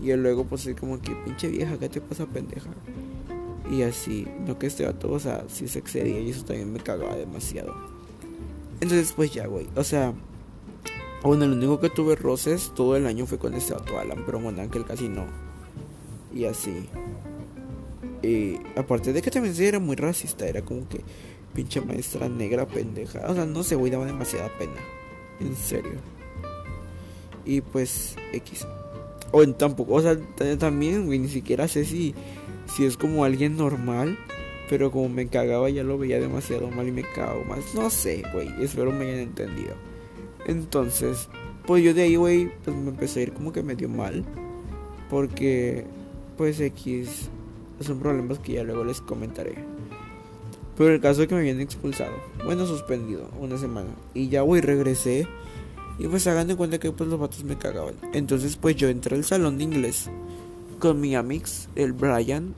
Y 0.00 0.12
luego 0.14 0.44
pues 0.44 0.66
es 0.66 0.76
como 0.76 1.00
que 1.00 1.14
pinche 1.16 1.48
vieja, 1.48 1.78
¿qué 1.78 1.88
te 1.88 2.00
pasa 2.00 2.26
pendeja? 2.26 2.70
Y 3.70 3.82
así, 3.82 4.26
no 4.46 4.58
que 4.58 4.68
este 4.68 4.86
vato, 4.86 5.10
o 5.10 5.18
sea, 5.18 5.44
si 5.48 5.68
se 5.68 5.80
excedía 5.80 6.20
y 6.20 6.30
eso 6.30 6.44
también 6.44 6.72
me 6.72 6.78
cagaba 6.78 7.16
demasiado. 7.16 7.74
Entonces 8.80 9.12
pues 9.14 9.32
ya, 9.32 9.46
güey, 9.46 9.66
o 9.74 9.82
sea, 9.82 10.14
bueno, 11.22 11.46
lo 11.46 11.56
único 11.56 11.80
que 11.80 11.90
tuve 11.90 12.14
roces 12.14 12.72
todo 12.76 12.94
el 12.94 13.06
año 13.06 13.26
fue 13.26 13.38
con 13.38 13.54
este 13.54 13.74
vato 13.74 13.98
Alan, 13.98 14.22
pero 14.24 14.40
con 14.40 14.58
Ángel 14.60 14.84
casi 14.84 15.08
no. 15.08 15.26
Y 16.32 16.44
así. 16.44 16.88
Y 18.22 18.56
aparte 18.76 19.12
de 19.12 19.20
que 19.20 19.30
también 19.30 19.54
era 19.58 19.80
muy 19.80 19.96
racista, 19.96 20.46
era 20.46 20.62
como 20.62 20.88
que 20.88 21.02
Pinche 21.54 21.80
maestra 21.80 22.28
negra 22.28 22.66
pendeja. 22.66 23.26
O 23.28 23.34
sea, 23.34 23.46
no 23.46 23.62
sé, 23.62 23.74
güey, 23.74 23.90
daba 23.90 24.06
demasiada 24.06 24.50
pena. 24.58 24.80
En 25.40 25.54
serio. 25.56 25.98
Y 27.44 27.60
pues, 27.60 28.16
X. 28.32 28.66
O 29.32 29.42
en 29.42 29.54
tampoco, 29.54 29.94
o 29.94 30.02
sea, 30.02 30.18
también, 30.58 31.06
güey, 31.06 31.18
ni 31.18 31.28
siquiera 31.28 31.68
sé 31.68 31.84
si, 31.84 32.14
si 32.74 32.84
es 32.84 32.96
como 32.96 33.24
alguien 33.24 33.56
normal. 33.56 34.18
Pero 34.68 34.90
como 34.90 35.08
me 35.08 35.26
cagaba, 35.28 35.70
ya 35.70 35.82
lo 35.82 35.96
veía 35.96 36.20
demasiado 36.20 36.70
mal 36.70 36.86
y 36.86 36.92
me 36.92 37.02
cago 37.02 37.42
más. 37.44 37.74
No 37.74 37.88
sé, 37.88 38.22
güey, 38.34 38.50
espero 38.62 38.92
me 38.92 39.06
hayan 39.06 39.20
entendido. 39.20 39.74
Entonces, 40.46 41.28
pues 41.66 41.82
yo 41.82 41.94
de 41.94 42.02
ahí, 42.02 42.16
güey, 42.16 42.50
pues 42.64 42.76
me 42.76 42.90
empecé 42.90 43.20
a 43.20 43.22
ir 43.24 43.32
como 43.32 43.52
que 43.52 43.62
medio 43.62 43.88
mal. 43.88 44.24
Porque, 45.08 45.86
pues 46.36 46.60
X, 46.60 47.30
son 47.80 47.98
problemas 47.98 48.38
que 48.40 48.54
ya 48.54 48.62
luego 48.62 48.84
les 48.84 49.00
comentaré. 49.00 49.54
Pero 50.78 50.94
el 50.94 51.00
caso 51.00 51.22
es 51.22 51.28
que 51.28 51.34
me 51.34 51.40
habían 51.40 51.60
expulsado. 51.60 52.14
Bueno, 52.44 52.64
suspendido 52.64 53.28
una 53.40 53.58
semana. 53.58 53.90
Y 54.14 54.28
ya, 54.28 54.42
güey, 54.42 54.62
regresé. 54.62 55.26
Y 55.98 56.06
pues 56.06 56.24
hagan 56.28 56.46
de 56.46 56.54
cuenta 56.54 56.78
que 56.78 56.92
pues 56.92 57.10
los 57.10 57.18
vatos 57.18 57.42
me 57.42 57.58
cagaban. 57.58 57.94
Entonces 58.12 58.56
pues 58.56 58.76
yo 58.76 58.88
entré 58.88 59.16
al 59.16 59.24
salón 59.24 59.58
de 59.58 59.64
inglés 59.64 60.08
con 60.78 61.00
mi 61.00 61.16
amix, 61.16 61.68
el 61.74 61.92
Brian. 61.92 62.54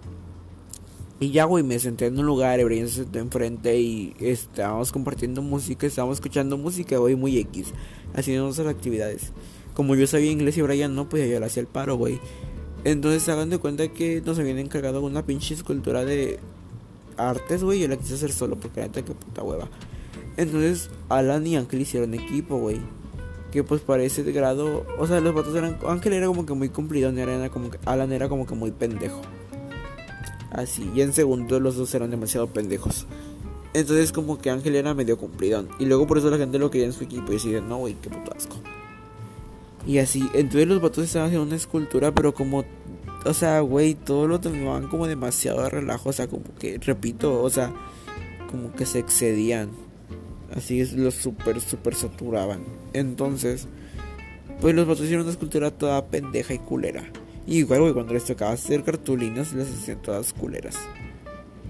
Y 1.19 1.31
ya, 1.31 1.45
güey, 1.45 1.65
me 1.65 1.79
senté 1.79 2.07
en 2.07 2.19
un 2.19 2.27
lugar, 2.27 2.61
el 2.61 2.67
Brian 2.67 2.89
se 2.89 3.03
sentó 3.05 3.19
enfrente 3.19 3.79
y 3.79 4.15
estábamos 4.21 4.93
compartiendo 4.93 5.41
música, 5.41 5.87
estábamos 5.87 6.19
escuchando 6.19 6.59
música, 6.59 6.99
güey, 6.99 7.15
muy 7.15 7.39
X, 7.39 7.73
haciendo 8.15 8.45
nuestras 8.45 8.69
actividades. 8.69 9.33
Como 9.75 9.95
yo 9.95 10.07
sabía 10.07 10.31
inglés 10.31 10.59
y 10.59 10.63
Brian 10.63 10.95
no, 10.95 11.09
pues 11.09 11.31
yo 11.31 11.41
le 11.41 11.47
hacía 11.47 11.63
el 11.63 11.67
paro, 11.67 11.97
güey. 11.97 12.21
Entonces 12.85 13.27
hagan 13.31 13.49
de 13.49 13.59
cuenta 13.59 13.89
que 13.89 14.23
nos 14.25 14.39
habían 14.39 14.59
encargado 14.59 15.03
una 15.03 15.25
pinche 15.25 15.55
escultura 15.55 16.05
de 16.05 16.39
artes, 17.29 17.63
güey, 17.63 17.81
yo 17.81 17.89
la 17.89 17.97
quise 17.97 18.15
hacer 18.15 18.33
solo 18.33 18.57
porque 18.57 18.81
neta 18.81 19.03
que 19.03 19.13
puta 19.13 19.43
hueva. 19.43 19.69
Entonces, 20.37 20.91
Alan 21.09 21.47
y 21.47 21.57
Ángel 21.57 21.81
hicieron 21.81 22.15
equipo, 22.15 22.57
güey. 22.59 22.81
Que 23.53 23.65
pues 23.65 23.81
para 23.81 24.03
ese 24.05 24.23
grado, 24.31 24.87
o 24.99 25.07
sea, 25.07 25.21
los 25.21 25.35
vatos 25.35 25.55
eran. 25.55 25.77
Ángel 25.87 26.13
era 26.13 26.27
como 26.27 26.47
que 26.47 26.55
muy 26.55 26.69
cumplido, 26.69 27.11
era 27.11 27.51
como 27.51 27.71
Alan 27.85 28.13
era 28.13 28.29
como 28.29 28.47
que 28.47 28.55
muy 28.55 28.71
pendejo. 28.71 29.21
Así, 30.51 30.91
y 30.95 31.03
en 31.03 31.13
segundo 31.13 31.61
los 31.61 31.77
dos 31.77 31.95
eran 31.95 32.11
demasiado 32.11 32.47
pendejos. 32.49 33.07
Entonces, 33.73 34.13
como 34.13 34.39
que 34.39 34.51
Ángel 34.51 34.75
era 34.75 34.95
medio 34.95 35.17
cumplidón. 35.17 35.69
Y 35.79 35.87
luego 35.87 36.07
por 36.07 36.19
eso 36.19 36.31
la 36.31 36.39
gente 36.39 36.59
lo 36.59 36.71
quería 36.71 36.87
en 36.87 36.93
su 36.93 37.05
equipo 37.05 37.31
y 37.31 37.35
decían, 37.35 37.69
no, 37.69 37.79
güey, 37.79 37.95
qué 37.95 38.11
puto 38.11 38.33
asco. 38.37 38.57
Y 39.87 39.99
así, 39.99 40.29
entonces 40.35 40.67
los 40.67 40.81
vatos 40.81 41.05
estaban 41.05 41.29
haciendo 41.29 41.47
una 41.47 41.57
escultura, 41.57 42.13
pero 42.13 42.35
como 42.35 42.65
o 43.25 43.35
sea, 43.35 43.61
güey, 43.61 43.95
todo 43.95 44.27
lo 44.27 44.41
tomaban 44.41 44.89
como 44.89 45.07
demasiado 45.07 45.63
de 45.63 45.71
relajo, 45.71 46.09
o 46.09 46.13
sea, 46.13 46.29
como 46.29 46.55
que, 46.59 46.79
repito, 46.79 47.43
o 47.43 47.51
sea, 47.51 47.73
como 48.51 48.73
que 48.73 48.87
se 48.87 48.99
excedían. 48.99 49.71
Así 50.55 50.81
es, 50.81 50.95
los 50.95 51.15
super, 51.15 51.61
super 51.61 51.95
saturaban. 51.95 52.63
Entonces, 52.93 53.69
pues 54.61 54.75
los 54.75 54.87
vatos 54.87 55.05
hicieron 55.05 55.25
una 55.25 55.33
escultura 55.33 55.71
toda 55.71 56.07
pendeja 56.07 56.55
y 56.55 56.59
culera. 56.59 57.05
Y 57.47 57.59
igual, 57.59 57.81
güey, 57.81 57.93
cuando 57.93 58.15
les 58.15 58.25
tocaba 58.25 58.53
hacer 58.53 58.83
cartulinas, 58.85 59.53
les 59.53 59.69
hacían 59.69 60.03
todas 60.03 60.33
culeras. 60.33 60.77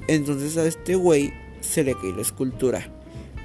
Entonces 0.08 0.56
a 0.56 0.66
este 0.66 0.94
güey 0.94 1.32
se 1.60 1.84
le 1.84 1.94
cae 1.94 2.12
la 2.12 2.22
escultura. 2.22 2.90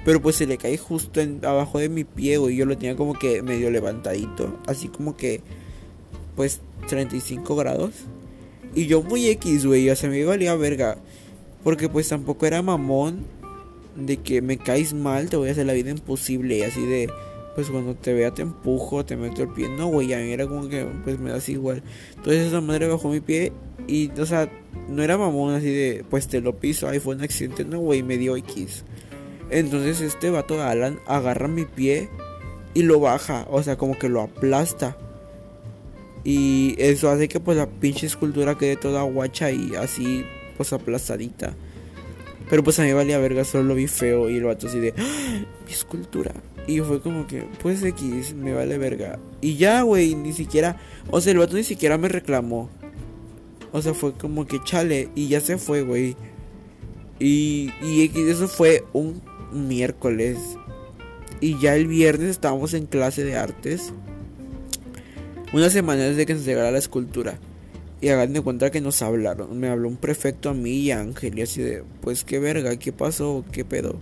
Pero 0.04 0.22
pues 0.22 0.36
se 0.36 0.46
le 0.46 0.56
cae 0.56 0.78
justo 0.78 1.20
en, 1.20 1.44
abajo 1.44 1.78
de 1.78 1.88
mi 1.88 2.04
pie, 2.04 2.38
güey. 2.38 2.56
Yo 2.56 2.64
lo 2.64 2.76
tenía 2.76 2.96
como 2.96 3.14
que 3.14 3.42
medio 3.42 3.70
levantadito. 3.70 4.58
Así 4.66 4.88
como 4.88 5.16
que, 5.16 5.42
pues 6.34 6.60
35 6.86 7.56
grados. 7.56 7.92
Y 8.74 8.86
yo 8.86 9.02
muy 9.02 9.28
X, 9.28 9.66
güey, 9.66 9.88
o 9.90 9.96
sea, 9.96 10.10
me 10.10 10.24
valía 10.24 10.54
verga. 10.54 10.98
Porque 11.64 11.88
pues 11.88 12.08
tampoco 12.08 12.46
era 12.46 12.62
mamón 12.62 13.24
de 13.96 14.18
que 14.18 14.42
me 14.42 14.58
caes 14.58 14.92
mal, 14.92 15.28
te 15.30 15.36
voy 15.36 15.48
a 15.48 15.52
hacer 15.52 15.66
la 15.66 15.72
vida 15.72 15.90
imposible. 15.90 16.58
Y 16.58 16.62
así 16.62 16.84
de, 16.84 17.10
pues 17.54 17.70
cuando 17.70 17.94
te 17.94 18.12
vea 18.12 18.32
te 18.32 18.42
empujo, 18.42 19.04
te 19.04 19.16
meto 19.16 19.42
el 19.42 19.48
pie. 19.48 19.68
No, 19.68 19.86
güey, 19.86 20.12
a 20.12 20.18
mí 20.18 20.30
era 20.30 20.46
como 20.46 20.68
que, 20.68 20.86
pues 21.04 21.18
me 21.18 21.30
das 21.30 21.48
igual. 21.48 21.82
Entonces 22.16 22.48
esa 22.48 22.60
madre 22.60 22.86
bajó 22.86 23.08
mi 23.08 23.20
pie 23.20 23.52
y, 23.88 24.10
o 24.20 24.26
sea, 24.26 24.50
no 24.88 25.02
era 25.02 25.16
mamón 25.16 25.54
así 25.54 25.72
de, 25.72 26.04
pues 26.10 26.28
te 26.28 26.40
lo 26.40 26.56
piso, 26.56 26.86
ahí 26.86 27.00
fue 27.00 27.14
un 27.14 27.22
accidente. 27.22 27.64
No, 27.64 27.78
güey, 27.78 28.02
me 28.02 28.18
dio 28.18 28.36
X. 28.36 28.84
Entonces 29.50 30.00
este 30.02 30.30
vato 30.30 30.62
Alan 30.62 31.00
agarra 31.06 31.48
mi 31.48 31.64
pie 31.64 32.10
y 32.74 32.82
lo 32.82 33.00
baja, 33.00 33.46
o 33.50 33.62
sea, 33.62 33.78
como 33.78 33.98
que 33.98 34.10
lo 34.10 34.20
aplasta. 34.20 34.98
Y 36.28 36.74
eso 36.78 37.08
hace 37.08 37.28
que 37.28 37.38
pues 37.38 37.56
la 37.56 37.70
pinche 37.70 38.04
escultura 38.04 38.58
quede 38.58 38.74
toda 38.74 39.04
guacha 39.04 39.52
y 39.52 39.76
así 39.76 40.24
pues 40.56 40.72
aplastadita. 40.72 41.54
Pero 42.50 42.64
pues 42.64 42.80
a 42.80 42.82
mí 42.82 42.92
valía 42.92 43.16
verga, 43.18 43.44
solo 43.44 43.62
lo 43.62 43.74
vi 43.76 43.86
feo 43.86 44.28
y 44.28 44.38
el 44.38 44.42
vato 44.42 44.66
así 44.66 44.80
de 44.80 44.92
¡Ah! 44.98 45.44
mi 45.64 45.72
escultura. 45.72 46.32
Y 46.66 46.80
fue 46.80 47.00
como 47.00 47.28
que, 47.28 47.44
pues 47.62 47.80
X, 47.84 48.34
me 48.34 48.52
vale 48.52 48.76
verga. 48.76 49.20
Y 49.40 49.54
ya, 49.54 49.82
güey, 49.82 50.16
ni 50.16 50.32
siquiera, 50.32 50.80
o 51.12 51.20
sea, 51.20 51.30
el 51.30 51.38
vato 51.38 51.54
ni 51.54 51.62
siquiera 51.62 51.96
me 51.96 52.08
reclamó. 52.08 52.70
O 53.70 53.80
sea, 53.80 53.94
fue 53.94 54.12
como 54.14 54.48
que 54.48 54.60
chale 54.64 55.10
y 55.14 55.28
ya 55.28 55.40
se 55.40 55.58
fue, 55.58 55.82
güey. 55.82 56.16
Y, 57.20 57.70
y 57.84 58.10
eso 58.28 58.48
fue 58.48 58.84
un 58.92 59.22
miércoles. 59.52 60.38
Y 61.40 61.56
ya 61.60 61.76
el 61.76 61.86
viernes 61.86 62.30
estábamos 62.30 62.74
en 62.74 62.86
clase 62.86 63.22
de 63.22 63.36
artes. 63.36 63.92
Una 65.52 65.70
semana 65.70 66.02
desde 66.02 66.26
que 66.26 66.34
se 66.34 66.44
llegara 66.44 66.70
la 66.70 66.78
escultura. 66.78 67.38
Y 68.00 68.08
hagan 68.08 68.32
de 68.32 68.40
cuenta 68.40 68.70
que 68.70 68.80
nos 68.80 69.00
hablaron. 69.00 69.58
Me 69.58 69.68
habló 69.68 69.88
un 69.88 69.96
prefecto 69.96 70.50
a 70.50 70.54
mí 70.54 70.72
y 70.72 70.90
a 70.90 71.00
Ángel. 71.00 71.38
Y 71.38 71.42
así 71.42 71.62
de, 71.62 71.82
pues 72.00 72.24
qué 72.24 72.38
verga, 72.38 72.76
qué 72.76 72.92
pasó, 72.92 73.44
qué 73.52 73.64
pedo. 73.64 73.96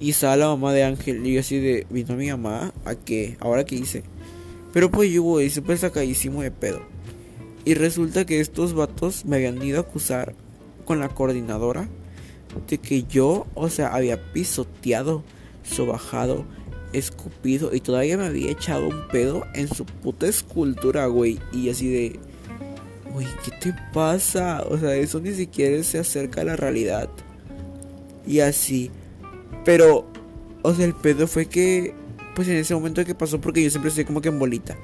Y 0.00 0.10
estaba 0.10 0.36
la 0.36 0.48
mamá 0.48 0.72
de 0.72 0.84
Ángel. 0.84 1.26
Y 1.26 1.38
así 1.38 1.58
de, 1.58 1.86
vino 1.88 2.16
mi 2.16 2.28
mamá, 2.28 2.74
¿a 2.84 2.94
qué? 2.94 3.36
¿Ahora 3.40 3.64
qué 3.64 3.76
hice? 3.76 4.02
Pero 4.72 4.90
pues 4.90 5.10
yo, 5.10 5.22
güey, 5.22 5.48
súper 5.48 5.78
sacadísimo 5.78 6.42
de 6.42 6.50
pedo. 6.50 6.82
Y 7.64 7.74
resulta 7.74 8.26
que 8.26 8.40
estos 8.40 8.74
vatos 8.74 9.24
me 9.24 9.36
habían 9.36 9.62
ido 9.62 9.78
a 9.78 9.82
acusar 9.82 10.34
con 10.84 11.00
la 11.00 11.08
coordinadora 11.08 11.88
de 12.68 12.78
que 12.78 13.04
yo, 13.04 13.46
o 13.54 13.68
sea, 13.68 13.94
había 13.94 14.32
pisoteado, 14.32 15.22
sobajado, 15.62 16.44
escupido 16.92 17.74
y 17.74 17.80
todavía 17.80 18.16
me 18.16 18.26
había 18.26 18.50
echado 18.50 18.88
un 18.88 19.08
pedo 19.08 19.44
en 19.54 19.68
su 19.68 19.84
puta 19.84 20.26
escultura, 20.26 21.06
güey. 21.06 21.38
Y 21.52 21.68
así 21.68 21.88
de, 21.88 22.18
güey, 23.12 23.26
¿qué 23.44 23.50
te 23.60 23.74
pasa? 23.92 24.64
O 24.68 24.78
sea, 24.78 24.94
eso 24.94 25.20
ni 25.20 25.32
siquiera 25.32 25.82
se 25.82 25.98
acerca 25.98 26.42
a 26.42 26.44
la 26.44 26.56
realidad. 26.56 27.08
Y 28.26 28.40
así. 28.40 28.90
Pero, 29.64 30.06
o 30.62 30.74
sea, 30.74 30.84
el 30.84 30.94
pedo 30.94 31.26
fue 31.26 31.46
que, 31.46 31.94
pues 32.34 32.48
en 32.48 32.56
ese 32.56 32.74
momento 32.74 33.04
que 33.04 33.14
pasó, 33.14 33.40
porque 33.40 33.62
yo 33.62 33.70
siempre 33.70 33.88
estoy 33.88 34.04
como 34.04 34.20
que 34.20 34.28
en 34.28 34.38
bolita. 34.38 34.76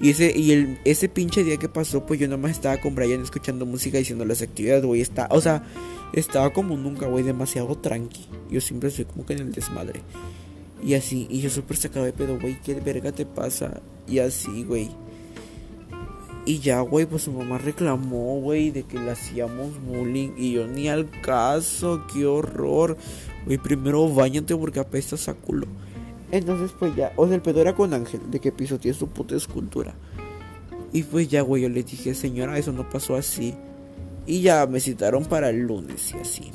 Y 0.00 0.10
ese, 0.10 0.36
y 0.36 0.52
el, 0.52 0.78
ese 0.84 1.08
pinche 1.08 1.44
día 1.44 1.56
que 1.56 1.68
pasó, 1.68 2.04
pues 2.04 2.18
yo 2.18 2.26
nomás 2.26 2.50
estaba 2.52 2.80
con 2.80 2.94
Brian 2.94 3.22
escuchando 3.22 3.64
música 3.64 3.98
diciendo 3.98 4.24
las 4.24 4.42
actividades, 4.42 4.84
güey. 4.84 5.00
Está, 5.00 5.28
o 5.30 5.40
sea, 5.40 5.62
estaba 6.12 6.52
como 6.52 6.76
nunca, 6.76 7.06
güey, 7.06 7.22
demasiado 7.22 7.76
tranqui. 7.76 8.26
Yo 8.50 8.60
siempre 8.60 8.88
estoy 8.88 9.04
como 9.04 9.24
que 9.24 9.34
en 9.34 9.40
el 9.40 9.52
desmadre. 9.52 10.00
Y 10.84 10.94
así, 10.94 11.26
y 11.30 11.40
yo 11.40 11.48
súper 11.48 11.78
sacado 11.78 12.04
de 12.04 12.12
pedo, 12.12 12.38
güey, 12.38 12.60
¿qué 12.60 12.74
verga 12.74 13.10
te 13.10 13.24
pasa? 13.24 13.80
Y 14.06 14.18
así, 14.18 14.64
güey. 14.64 14.90
Y 16.44 16.58
ya, 16.58 16.80
güey, 16.80 17.06
pues 17.06 17.22
su 17.22 17.32
mamá 17.32 17.56
reclamó, 17.56 18.38
güey, 18.40 18.70
de 18.70 18.82
que 18.82 18.98
le 18.98 19.10
hacíamos 19.10 19.82
bullying. 19.82 20.32
Y 20.36 20.52
yo 20.52 20.66
ni 20.66 20.88
al 20.90 21.08
caso, 21.22 22.04
qué 22.12 22.26
horror. 22.26 22.98
Güey, 23.46 23.56
primero 23.56 24.12
bañate 24.12 24.54
porque 24.54 24.78
apestas 24.78 25.26
a 25.28 25.34
culo. 25.34 25.66
Entonces, 26.30 26.72
pues 26.78 26.94
ya, 26.94 27.14
o 27.16 27.26
sea, 27.26 27.36
el 27.36 27.40
pedo 27.40 27.62
era 27.62 27.74
con 27.74 27.94
Ángel, 27.94 28.20
de 28.30 28.38
que 28.40 28.52
pisoteé 28.52 28.92
su 28.92 29.08
puta 29.08 29.36
escultura. 29.36 29.94
Y 30.92 31.02
pues 31.04 31.28
ya, 31.28 31.40
güey, 31.40 31.62
yo 31.62 31.70
le 31.70 31.82
dije, 31.82 32.14
señora, 32.14 32.58
eso 32.58 32.72
no 32.72 32.90
pasó 32.90 33.16
así. 33.16 33.54
Y 34.26 34.42
ya 34.42 34.66
me 34.66 34.80
citaron 34.80 35.24
para 35.24 35.48
el 35.48 35.60
lunes 35.60 36.12
y 36.14 36.18
así. 36.18 36.50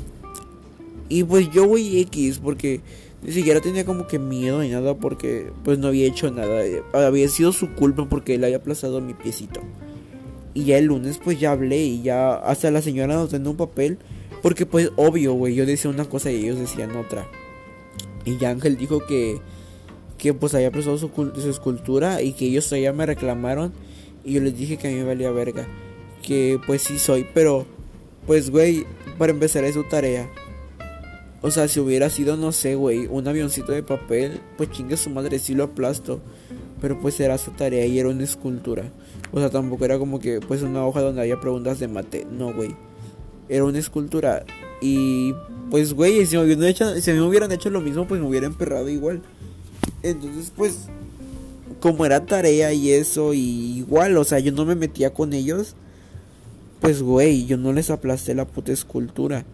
Y 1.07 1.24
pues 1.24 1.50
yo, 1.50 1.65
güey, 1.65 2.00
X, 2.01 2.38
porque 2.38 2.81
ni 3.21 3.31
siquiera 3.31 3.59
tenía 3.59 3.85
como 3.85 4.07
que 4.07 4.19
miedo 4.19 4.61
ni 4.61 4.69
nada, 4.69 4.95
porque 4.95 5.51
pues 5.63 5.77
no 5.77 5.88
había 5.88 6.07
hecho 6.07 6.31
nada. 6.31 6.61
Había 6.93 7.27
sido 7.27 7.51
su 7.51 7.73
culpa 7.73 8.07
porque 8.07 8.35
él 8.35 8.43
había 8.43 8.57
aplazado 8.57 9.01
mi 9.01 9.13
piecito. 9.13 9.59
Y 10.53 10.65
ya 10.65 10.77
el 10.77 10.85
lunes, 10.85 11.19
pues 11.23 11.39
ya 11.39 11.51
hablé 11.51 11.83
y 11.83 12.01
ya 12.01 12.35
hasta 12.35 12.71
la 12.71 12.81
señora 12.81 13.15
nos 13.15 13.29
tenía 13.29 13.49
un 13.49 13.57
papel. 13.57 13.99
Porque 14.41 14.65
pues 14.65 14.91
obvio, 14.95 15.33
güey, 15.33 15.53
yo 15.53 15.65
decía 15.65 15.91
una 15.91 16.05
cosa 16.05 16.31
y 16.31 16.38
ellos 16.38 16.59
decían 16.59 16.95
otra. 16.95 17.27
Y 18.23 18.38
ya 18.38 18.51
Ángel 18.51 18.77
dijo 18.77 19.05
que 19.05 19.41
que 20.19 20.33
pues 20.33 20.53
había 20.53 20.69
prestado 20.69 20.97
su, 20.97 21.09
su, 21.09 21.49
escultura 21.49 22.21
y 22.21 22.33
que 22.33 22.45
ellos 22.45 22.65
todavía 22.67 22.91
me 22.91 23.05
reclamaron 23.05 23.71
y 24.25 24.33
yo 24.33 24.41
les 24.41 24.55
dije 24.55 24.75
que 24.75 24.89
a 24.89 24.91
mí 24.91 24.97
me 24.97 25.05
valía 25.05 25.31
verga. 25.31 25.65
Que 26.21 26.59
pues 26.67 26.83
sí 26.83 26.99
soy, 26.99 27.25
pero 27.33 27.65
pues 28.27 28.51
güey, 28.51 28.85
para 29.17 29.31
empezar 29.31 29.63
es 29.63 29.73
su 29.73 29.85
tarea. 29.85 30.29
O 31.41 31.51
sea, 31.51 31.67
si 31.67 31.79
hubiera 31.79 32.10
sido, 32.10 32.36
no 32.36 32.51
sé, 32.51 32.75
güey, 32.75 33.08
un 33.08 33.27
avioncito 33.27 33.72
de 33.72 33.84
papel, 33.84 34.41
pues 34.58 34.72
chingue 34.72 34.98
su 34.98 35.10
madre, 35.10 35.39
sí 35.39 35.55
lo 35.55 35.65
aplasto. 35.65 36.19
Pero 36.81 37.00
pues 37.00 37.19
era 37.19 37.38
su 37.38 37.51
tarea 37.51 37.86
y 37.86 38.00
era 38.00 38.10
una 38.10 38.24
escultura. 38.24 38.84
O 39.31 39.39
sea, 39.39 39.50
tampoco 39.50 39.86
era 39.86 39.98
como 40.00 40.19
que 40.19 40.39
pues 40.39 40.62
una 40.62 40.86
hoja 40.86 41.01
donde 41.01 41.22
había 41.22 41.39
preguntas 41.39 41.79
de 41.79 41.88
mate. 41.88 42.25
No, 42.29 42.53
güey. 42.53 42.75
Era 43.48 43.63
una 43.63 43.79
escultura. 43.79 44.46
Y 44.81 45.34
pues, 45.69 45.93
güey, 45.93 46.25
si 46.25 46.38
me, 46.38 46.43
hubieran 46.43 46.65
hecho, 46.65 46.96
si 47.00 47.12
me 47.12 47.22
hubieran 47.22 47.51
hecho 47.51 47.69
lo 47.69 47.81
mismo, 47.81 48.08
pues 48.08 48.22
me 48.22 48.27
hubiera 48.27 48.48
emperrado 48.48 48.89
igual. 48.89 49.22
Entonces, 50.03 50.51
pues, 50.55 50.88
como 51.79 52.05
era 52.05 52.25
tarea 52.25 52.74
y 52.74 52.91
eso, 52.91 53.34
y 53.34 53.77
igual, 53.79 54.17
o 54.17 54.24
sea, 54.24 54.39
yo 54.39 54.51
no 54.51 54.65
me 54.65 54.75
metía 54.75 55.13
con 55.13 55.34
ellos, 55.34 55.75
pues, 56.79 57.01
güey, 57.01 57.46
yo 57.46 57.58
no 57.58 57.74
les 57.74 57.89
aplasté 57.89 58.34
la 58.36 58.45
puta 58.45 58.71
escultura. 58.71 59.45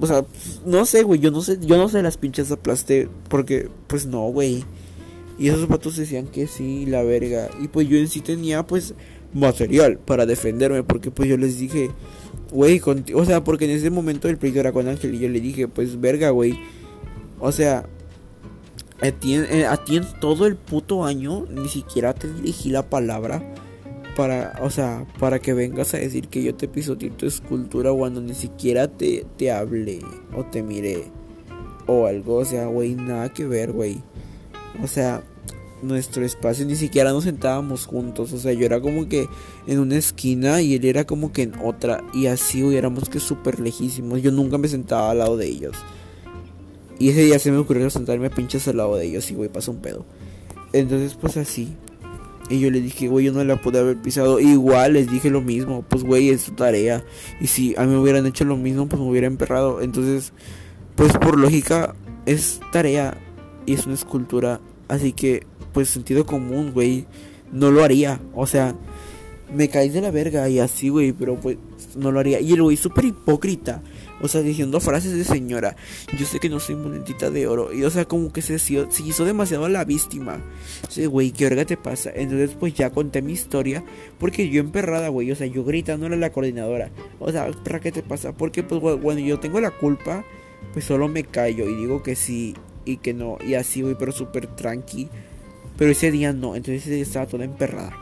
O 0.00 0.06
sea, 0.06 0.24
no 0.64 0.84
sé, 0.86 1.02
güey, 1.02 1.20
yo 1.20 1.30
no 1.30 1.40
sé, 1.42 1.58
yo 1.60 1.76
no 1.76 1.88
sé 1.88 2.02
las 2.02 2.16
pinches 2.16 2.50
aplasté, 2.52 3.08
porque, 3.28 3.68
pues 3.86 4.06
no, 4.06 4.28
güey. 4.28 4.64
Y 5.38 5.48
esos 5.48 5.66
patos 5.66 5.96
decían 5.96 6.26
que 6.26 6.46
sí, 6.46 6.86
la 6.86 7.02
verga. 7.02 7.48
Y 7.60 7.68
pues 7.68 7.88
yo 7.88 7.96
en 7.96 8.08
sí 8.08 8.20
tenía, 8.20 8.66
pues, 8.66 8.94
material 9.32 9.98
para 9.98 10.26
defenderme, 10.26 10.82
porque 10.82 11.10
pues 11.10 11.28
yo 11.28 11.36
les 11.36 11.58
dije, 11.58 11.90
güey, 12.50 12.80
o 13.14 13.24
sea, 13.24 13.44
porque 13.44 13.66
en 13.66 13.72
ese 13.72 13.90
momento 13.90 14.28
el 14.28 14.38
pleito 14.38 14.60
era 14.60 14.72
con 14.72 14.88
Ángel 14.88 15.14
y 15.14 15.20
yo 15.20 15.28
le 15.28 15.40
dije, 15.40 15.68
pues, 15.68 16.00
verga, 16.00 16.30
güey. 16.30 16.58
O 17.40 17.52
sea, 17.52 17.88
a 19.00 19.10
ti, 19.12 19.34
eh, 19.34 19.66
en 19.88 20.20
todo 20.20 20.46
el 20.46 20.56
puto 20.56 21.04
año 21.04 21.46
ni 21.50 21.68
siquiera 21.68 22.14
te 22.14 22.32
dirigí 22.32 22.70
la 22.70 22.88
palabra 22.88 23.42
para, 24.18 24.58
o 24.62 24.68
sea, 24.68 25.06
para 25.20 25.38
que 25.38 25.52
vengas 25.52 25.94
a 25.94 25.98
decir 25.98 26.26
que 26.26 26.42
yo 26.42 26.52
te 26.52 26.66
pisoteé 26.66 27.10
tu 27.10 27.24
escultura 27.24 27.92
cuando 27.92 28.20
ni 28.20 28.34
siquiera 28.34 28.88
te, 28.88 29.24
te 29.36 29.52
hablé 29.52 30.00
o 30.36 30.42
te 30.44 30.60
miré 30.60 31.04
o 31.86 32.04
algo, 32.04 32.34
o 32.38 32.44
sea, 32.44 32.66
güey, 32.66 32.96
nada 32.96 33.32
que 33.32 33.46
ver, 33.46 33.70
güey. 33.70 34.02
O 34.82 34.88
sea, 34.88 35.22
nuestro 35.82 36.24
espacio 36.24 36.66
ni 36.66 36.74
siquiera 36.74 37.12
nos 37.12 37.22
sentábamos 37.22 37.86
juntos, 37.86 38.32
o 38.32 38.38
sea, 38.38 38.52
yo 38.52 38.66
era 38.66 38.80
como 38.80 39.08
que 39.08 39.28
en 39.68 39.78
una 39.78 39.94
esquina 39.94 40.62
y 40.62 40.74
él 40.74 40.84
era 40.84 41.04
como 41.04 41.30
que 41.30 41.42
en 41.42 41.54
otra 41.62 42.02
y 42.12 42.26
así 42.26 42.64
hubiéramos 42.64 43.08
que 43.08 43.20
súper 43.20 43.60
lejísimos. 43.60 44.20
Yo 44.20 44.32
nunca 44.32 44.58
me 44.58 44.66
sentaba 44.66 45.12
al 45.12 45.18
lado 45.18 45.36
de 45.36 45.46
ellos. 45.46 45.76
Y 46.98 47.10
ese 47.10 47.22
día 47.22 47.38
se 47.38 47.52
me 47.52 47.58
ocurrió 47.58 47.88
sentarme 47.88 48.30
pinches 48.30 48.66
al 48.66 48.78
lado 48.78 48.96
de 48.96 49.06
ellos 49.06 49.30
y, 49.30 49.34
güey, 49.34 49.48
pasó 49.48 49.70
un 49.70 49.78
pedo. 49.78 50.04
Entonces, 50.72 51.14
pues 51.14 51.36
así. 51.36 51.76
Y 52.50 52.60
yo 52.60 52.70
le 52.70 52.80
dije, 52.80 53.08
güey, 53.08 53.26
yo 53.26 53.32
no 53.32 53.44
la 53.44 53.60
pude 53.60 53.78
haber 53.78 53.96
pisado. 53.96 54.40
Igual 54.40 54.94
les 54.94 55.10
dije 55.10 55.30
lo 55.30 55.40
mismo, 55.40 55.84
pues, 55.88 56.02
güey, 56.02 56.30
es 56.30 56.42
su 56.42 56.52
tarea. 56.52 57.04
Y 57.40 57.46
si 57.46 57.74
a 57.76 57.84
mí 57.84 57.94
hubieran 57.94 58.26
hecho 58.26 58.44
lo 58.44 58.56
mismo, 58.56 58.88
pues 58.88 59.00
me 59.00 59.08
hubiera 59.08 59.26
emperrado. 59.26 59.82
Entonces, 59.82 60.32
pues 60.94 61.12
por 61.12 61.38
lógica, 61.38 61.94
es 62.26 62.60
tarea 62.72 63.18
y 63.66 63.74
es 63.74 63.86
una 63.86 63.94
escultura. 63.94 64.60
Así 64.88 65.12
que, 65.12 65.46
pues 65.72 65.90
sentido 65.90 66.24
común, 66.24 66.72
güey, 66.72 67.06
no 67.52 67.70
lo 67.70 67.84
haría. 67.84 68.20
O 68.34 68.46
sea, 68.46 68.74
me 69.54 69.68
caí 69.68 69.88
de 69.88 70.00
la 70.00 70.10
verga 70.10 70.48
y 70.48 70.58
así, 70.58 70.88
güey, 70.88 71.12
pero 71.12 71.36
pues 71.36 71.58
no 71.96 72.12
lo 72.12 72.20
haría. 72.20 72.40
Y 72.40 72.52
el 72.52 72.62
güey 72.62 72.76
súper 72.76 73.06
hipócrita. 73.06 73.82
O 74.20 74.28
sea, 74.28 74.40
diciendo 74.42 74.80
frases 74.80 75.12
de 75.12 75.24
señora. 75.24 75.76
Yo 76.18 76.26
sé 76.26 76.40
que 76.40 76.48
no 76.48 76.58
soy 76.60 76.74
monedita 76.74 77.30
de 77.30 77.46
oro. 77.46 77.72
Y 77.72 77.84
o 77.84 77.90
sea, 77.90 78.04
como 78.06 78.32
que 78.32 78.42
se, 78.42 78.54
hizo 78.54 79.24
demasiado 79.24 79.68
la 79.68 79.84
víctima. 79.84 80.40
Sí, 80.88 81.06
güey, 81.06 81.30
¿qué 81.30 81.44
verga 81.44 81.64
te 81.64 81.76
pasa? 81.76 82.10
Entonces, 82.14 82.56
pues 82.58 82.74
ya 82.74 82.90
conté 82.90 83.22
mi 83.22 83.32
historia. 83.32 83.84
Porque 84.18 84.48
yo 84.48 84.60
emperrada, 84.60 85.08
güey. 85.08 85.30
O 85.30 85.36
sea, 85.36 85.46
yo 85.46 85.64
gritándole 85.64 86.16
a 86.16 86.18
la 86.18 86.32
coordinadora. 86.32 86.90
O 87.20 87.30
sea, 87.30 87.50
¿para 87.64 87.80
qué 87.80 87.92
te 87.92 88.02
pasa? 88.02 88.32
Porque, 88.32 88.62
pues, 88.62 88.80
cuando 88.80 89.22
yo 89.22 89.38
tengo 89.38 89.60
la 89.60 89.70
culpa, 89.70 90.24
pues 90.72 90.84
solo 90.84 91.08
me 91.08 91.24
callo 91.24 91.68
y 91.68 91.74
digo 91.74 92.02
que 92.02 92.16
sí 92.16 92.54
y 92.84 92.96
que 92.96 93.14
no. 93.14 93.38
Y 93.46 93.54
así, 93.54 93.82
güey, 93.82 93.94
pero 93.98 94.12
súper 94.12 94.46
tranqui. 94.46 95.08
Pero 95.76 95.92
ese 95.92 96.10
día 96.10 96.32
no. 96.32 96.56
Entonces 96.56 96.86
estaba 96.88 97.26
toda 97.26 97.44
emperrada. 97.44 97.92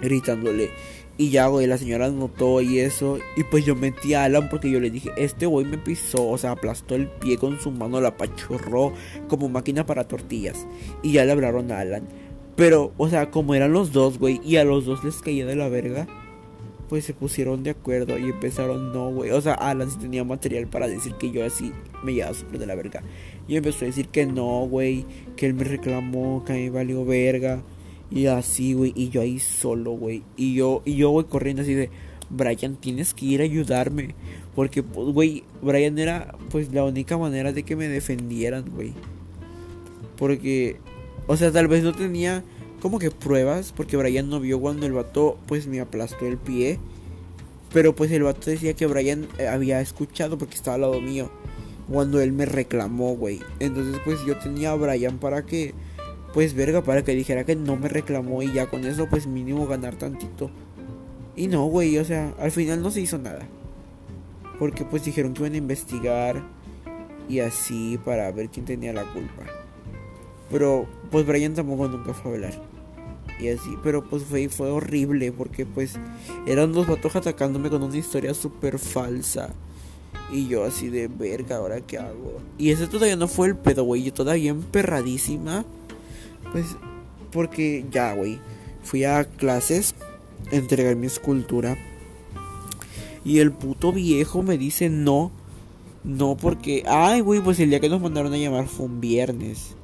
Gritándole. 0.00 0.70
Y 1.18 1.30
ya, 1.30 1.46
güey, 1.46 1.66
la 1.66 1.78
señora 1.78 2.08
notó 2.10 2.60
y 2.60 2.78
eso. 2.78 3.18
Y 3.36 3.44
pues 3.44 3.64
yo 3.64 3.76
metí 3.76 4.14
a 4.14 4.24
Alan 4.24 4.48
porque 4.48 4.70
yo 4.70 4.80
le 4.80 4.90
dije, 4.90 5.10
este 5.16 5.46
güey 5.46 5.66
me 5.66 5.78
pisó, 5.78 6.28
o 6.28 6.38
sea, 6.38 6.52
aplastó 6.52 6.94
el 6.94 7.08
pie 7.08 7.36
con 7.36 7.60
su 7.60 7.70
mano, 7.70 8.00
la 8.00 8.08
apachurró 8.08 8.92
como 9.28 9.48
máquina 9.48 9.84
para 9.84 10.08
tortillas. 10.08 10.66
Y 11.02 11.12
ya 11.12 11.24
le 11.24 11.32
hablaron 11.32 11.70
a 11.70 11.80
Alan. 11.80 12.08
Pero, 12.56 12.92
o 12.96 13.08
sea, 13.08 13.30
como 13.30 13.54
eran 13.54 13.72
los 13.72 13.92
dos, 13.92 14.18
güey, 14.18 14.40
y 14.44 14.56
a 14.56 14.64
los 14.64 14.84
dos 14.84 15.04
les 15.04 15.20
caía 15.22 15.46
de 15.46 15.56
la 15.56 15.68
verga, 15.68 16.06
pues 16.88 17.04
se 17.04 17.14
pusieron 17.14 17.62
de 17.62 17.70
acuerdo 17.70 18.18
y 18.18 18.24
empezaron, 18.24 18.92
no, 18.92 19.10
güey. 19.10 19.30
O 19.30 19.40
sea, 19.40 19.54
Alan 19.54 19.90
sí 19.90 19.98
tenía 19.98 20.24
material 20.24 20.66
para 20.66 20.88
decir 20.88 21.14
que 21.14 21.30
yo 21.30 21.44
así 21.44 21.72
me 22.04 22.12
llevaba 22.14 22.34
súper 22.34 22.58
de 22.58 22.66
la 22.66 22.74
verga. 22.74 23.02
Y 23.48 23.56
empezó 23.56 23.84
a 23.84 23.88
decir 23.88 24.08
que 24.08 24.26
no, 24.26 24.66
güey, 24.66 25.06
que 25.36 25.46
él 25.46 25.54
me 25.54 25.64
reclamó, 25.64 26.44
que 26.44 26.66
a 26.66 26.70
valió 26.70 27.04
verga. 27.04 27.62
Y 28.14 28.26
así, 28.26 28.74
güey, 28.74 28.92
y 28.94 29.08
yo 29.08 29.22
ahí 29.22 29.38
solo, 29.38 29.92
güey. 29.92 30.22
Y 30.36 30.54
yo, 30.54 30.82
y 30.84 30.96
yo 30.96 31.10
voy 31.10 31.24
corriendo 31.24 31.62
así 31.62 31.72
de, 31.72 31.88
Brian, 32.28 32.76
tienes 32.76 33.14
que 33.14 33.24
ir 33.24 33.40
a 33.40 33.44
ayudarme. 33.44 34.14
Porque, 34.54 34.82
pues, 34.82 35.08
güey, 35.14 35.44
Brian 35.62 35.98
era, 35.98 36.34
pues, 36.50 36.72
la 36.74 36.84
única 36.84 37.16
manera 37.16 37.52
de 37.52 37.62
que 37.62 37.74
me 37.74 37.88
defendieran, 37.88 38.64
güey. 38.74 38.92
Porque, 40.18 40.76
o 41.26 41.38
sea, 41.38 41.50
tal 41.52 41.68
vez 41.68 41.82
no 41.82 41.94
tenía 41.94 42.44
como 42.82 42.98
que 42.98 43.10
pruebas. 43.10 43.72
Porque 43.74 43.96
Brian 43.96 44.28
no 44.28 44.40
vio 44.40 44.60
cuando 44.60 44.84
el 44.84 44.92
vato, 44.92 45.38
pues, 45.46 45.66
me 45.66 45.80
aplastó 45.80 46.26
el 46.26 46.36
pie. 46.36 46.78
Pero, 47.72 47.94
pues, 47.96 48.10
el 48.10 48.24
vato 48.24 48.50
decía 48.50 48.74
que 48.74 48.86
Brian 48.86 49.26
eh, 49.38 49.48
había 49.48 49.80
escuchado 49.80 50.36
porque 50.36 50.56
estaba 50.56 50.74
al 50.74 50.82
lado 50.82 51.00
mío. 51.00 51.30
Cuando 51.90 52.20
él 52.20 52.32
me 52.32 52.44
reclamó, 52.44 53.16
güey. 53.16 53.40
Entonces, 53.58 53.98
pues, 54.04 54.22
yo 54.26 54.36
tenía 54.36 54.72
a 54.72 54.74
Brian 54.74 55.16
para 55.16 55.46
que 55.46 55.72
pues 56.32 56.54
verga, 56.54 56.82
para 56.82 57.02
que 57.02 57.14
dijera 57.14 57.44
que 57.44 57.56
no 57.56 57.76
me 57.76 57.88
reclamó 57.88 58.42
y 58.42 58.52
ya 58.52 58.68
con 58.68 58.84
eso 58.84 59.06
pues 59.08 59.26
mínimo 59.26 59.66
ganar 59.66 59.96
tantito. 59.96 60.50
Y 61.36 61.48
no, 61.48 61.64
güey, 61.64 61.98
o 61.98 62.04
sea, 62.04 62.34
al 62.38 62.50
final 62.50 62.82
no 62.82 62.90
se 62.90 63.00
hizo 63.00 63.18
nada. 63.18 63.46
Porque 64.58 64.84
pues 64.84 65.04
dijeron 65.04 65.34
que 65.34 65.40
iban 65.40 65.54
a 65.54 65.58
investigar 65.58 66.42
y 67.28 67.40
así 67.40 67.98
para 68.04 68.30
ver 68.32 68.48
quién 68.48 68.66
tenía 68.66 68.92
la 68.92 69.04
culpa. 69.04 69.44
Pero 70.50 70.86
pues 71.10 71.26
Brian 71.26 71.54
tampoco 71.54 71.88
nunca 71.88 72.12
fue 72.12 72.32
a 72.32 72.34
hablar. 72.34 72.62
Y 73.40 73.48
así, 73.48 73.76
pero 73.82 74.04
pues 74.04 74.22
fue, 74.24 74.48
fue 74.48 74.70
horrible 74.70 75.32
porque 75.32 75.66
pues 75.66 75.98
eran 76.46 76.72
dos 76.72 76.86
vatos 76.86 77.16
atacándome 77.16 77.70
con 77.70 77.82
una 77.82 77.96
historia 77.96 78.34
súper 78.34 78.78
falsa. 78.78 79.50
Y 80.30 80.46
yo 80.46 80.64
así 80.64 80.88
de 80.88 81.08
verga, 81.08 81.56
¿ahora 81.56 81.80
qué 81.80 81.98
hago? 81.98 82.40
Y 82.56 82.70
ese 82.70 82.86
todavía 82.86 83.16
no 83.16 83.28
fue 83.28 83.48
el 83.48 83.56
pedo, 83.56 83.84
güey. 83.84 84.04
Yo 84.04 84.12
todavía 84.12 84.50
emperradísima. 84.50 85.64
Pues, 86.52 86.76
porque 87.30 87.84
ya, 87.90 88.14
güey. 88.14 88.38
Fui 88.82 89.04
a 89.04 89.24
clases, 89.24 89.94
entregar 90.50 90.96
mi 90.96 91.06
escultura. 91.06 91.76
Y 93.24 93.38
el 93.38 93.52
puto 93.52 93.92
viejo 93.92 94.42
me 94.42 94.58
dice 94.58 94.90
no. 94.90 95.30
No, 96.04 96.36
porque. 96.36 96.82
Ay, 96.86 97.20
güey, 97.20 97.40
pues 97.40 97.60
el 97.60 97.70
día 97.70 97.80
que 97.80 97.88
nos 97.88 98.00
mandaron 98.00 98.32
a 98.32 98.36
llamar 98.36 98.66
fue 98.66 98.86
un 98.86 99.00
viernes. 99.00 99.76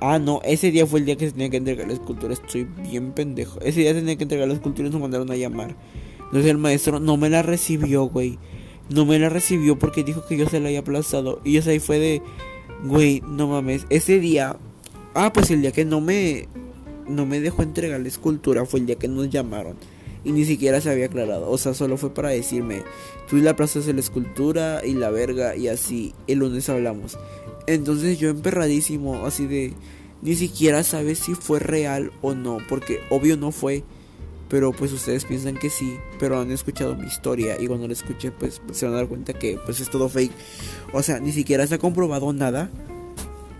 Ah, 0.00 0.18
no, 0.18 0.40
ese 0.44 0.70
día 0.70 0.86
fue 0.86 1.00
el 1.00 1.06
día 1.06 1.16
que 1.16 1.26
se 1.26 1.32
tenía 1.32 1.50
que 1.50 1.58
entregar 1.58 1.86
la 1.86 1.92
escultura. 1.92 2.32
Estoy 2.32 2.64
bien 2.64 3.12
pendejo. 3.12 3.60
Ese 3.60 3.80
día 3.80 3.92
se 3.92 4.00
tenía 4.00 4.16
que 4.16 4.24
entregar 4.24 4.48
la 4.48 4.54
escultura 4.54 4.88
y 4.88 4.90
nos 4.90 5.00
mandaron 5.00 5.30
a 5.30 5.36
llamar. 5.36 5.76
Entonces 6.18 6.50
el 6.50 6.58
maestro 6.58 7.00
no 7.00 7.16
me 7.16 7.28
la 7.28 7.42
recibió, 7.42 8.04
güey. 8.04 8.38
No 8.88 9.04
me 9.04 9.18
la 9.18 9.28
recibió 9.28 9.78
porque 9.78 10.02
dijo 10.02 10.24
que 10.26 10.36
yo 10.36 10.48
se 10.48 10.58
la 10.58 10.68
había 10.68 10.80
aplazado. 10.80 11.40
Y 11.44 11.58
esa 11.58 11.70
ahí 11.70 11.80
fue 11.80 11.98
de. 11.98 12.22
Güey, 12.84 13.22
no 13.26 13.46
mames. 13.46 13.86
Ese 13.90 14.18
día. 14.18 14.56
Ah, 15.14 15.32
pues 15.32 15.50
el 15.50 15.62
día 15.62 15.72
que 15.72 15.84
no 15.84 16.00
me. 16.00 16.48
No 17.08 17.26
me 17.26 17.40
dejó 17.40 17.62
entregar 17.62 18.00
la 18.00 18.06
escultura 18.06 18.64
fue 18.64 18.80
el 18.80 18.86
día 18.86 18.96
que 18.96 19.08
nos 19.08 19.28
llamaron. 19.30 19.76
Y 20.22 20.32
ni 20.32 20.44
siquiera 20.44 20.80
se 20.80 20.90
había 20.90 21.06
aclarado. 21.06 21.50
O 21.50 21.58
sea, 21.58 21.74
solo 21.74 21.96
fue 21.96 22.14
para 22.14 22.28
decirme. 22.28 22.82
Tú 23.28 23.36
y 23.36 23.40
la 23.40 23.54
de 23.54 23.92
la 23.92 24.00
escultura 24.00 24.82
y 24.84 24.94
la 24.94 25.10
verga. 25.10 25.56
Y 25.56 25.68
así. 25.68 26.14
El 26.26 26.40
lunes 26.40 26.68
hablamos. 26.68 27.18
Entonces 27.66 28.18
yo 28.18 28.28
emperradísimo. 28.28 29.26
Así 29.26 29.46
de. 29.46 29.72
Ni 30.22 30.36
siquiera 30.36 30.84
sabes 30.84 31.18
si 31.18 31.34
fue 31.34 31.58
real 31.58 32.12
o 32.22 32.34
no. 32.34 32.58
Porque 32.68 33.00
obvio 33.10 33.36
no 33.36 33.50
fue. 33.50 33.82
Pero 34.50 34.72
pues 34.72 34.92
ustedes 34.92 35.24
piensan 35.24 35.56
que 35.56 35.70
sí, 35.70 35.96
pero 36.18 36.40
han 36.40 36.50
escuchado 36.50 36.96
mi 36.96 37.06
historia 37.06 37.56
y 37.60 37.68
cuando 37.68 37.86
la 37.86 37.92
escuchen 37.92 38.32
pues 38.36 38.60
se 38.72 38.84
van 38.84 38.94
a 38.94 38.96
dar 38.98 39.06
cuenta 39.06 39.32
que 39.32 39.60
pues 39.64 39.78
es 39.78 39.88
todo 39.88 40.08
fake. 40.08 40.32
O 40.92 41.04
sea, 41.04 41.20
ni 41.20 41.30
siquiera 41.30 41.64
se 41.68 41.76
ha 41.76 41.78
comprobado 41.78 42.32
nada 42.32 42.68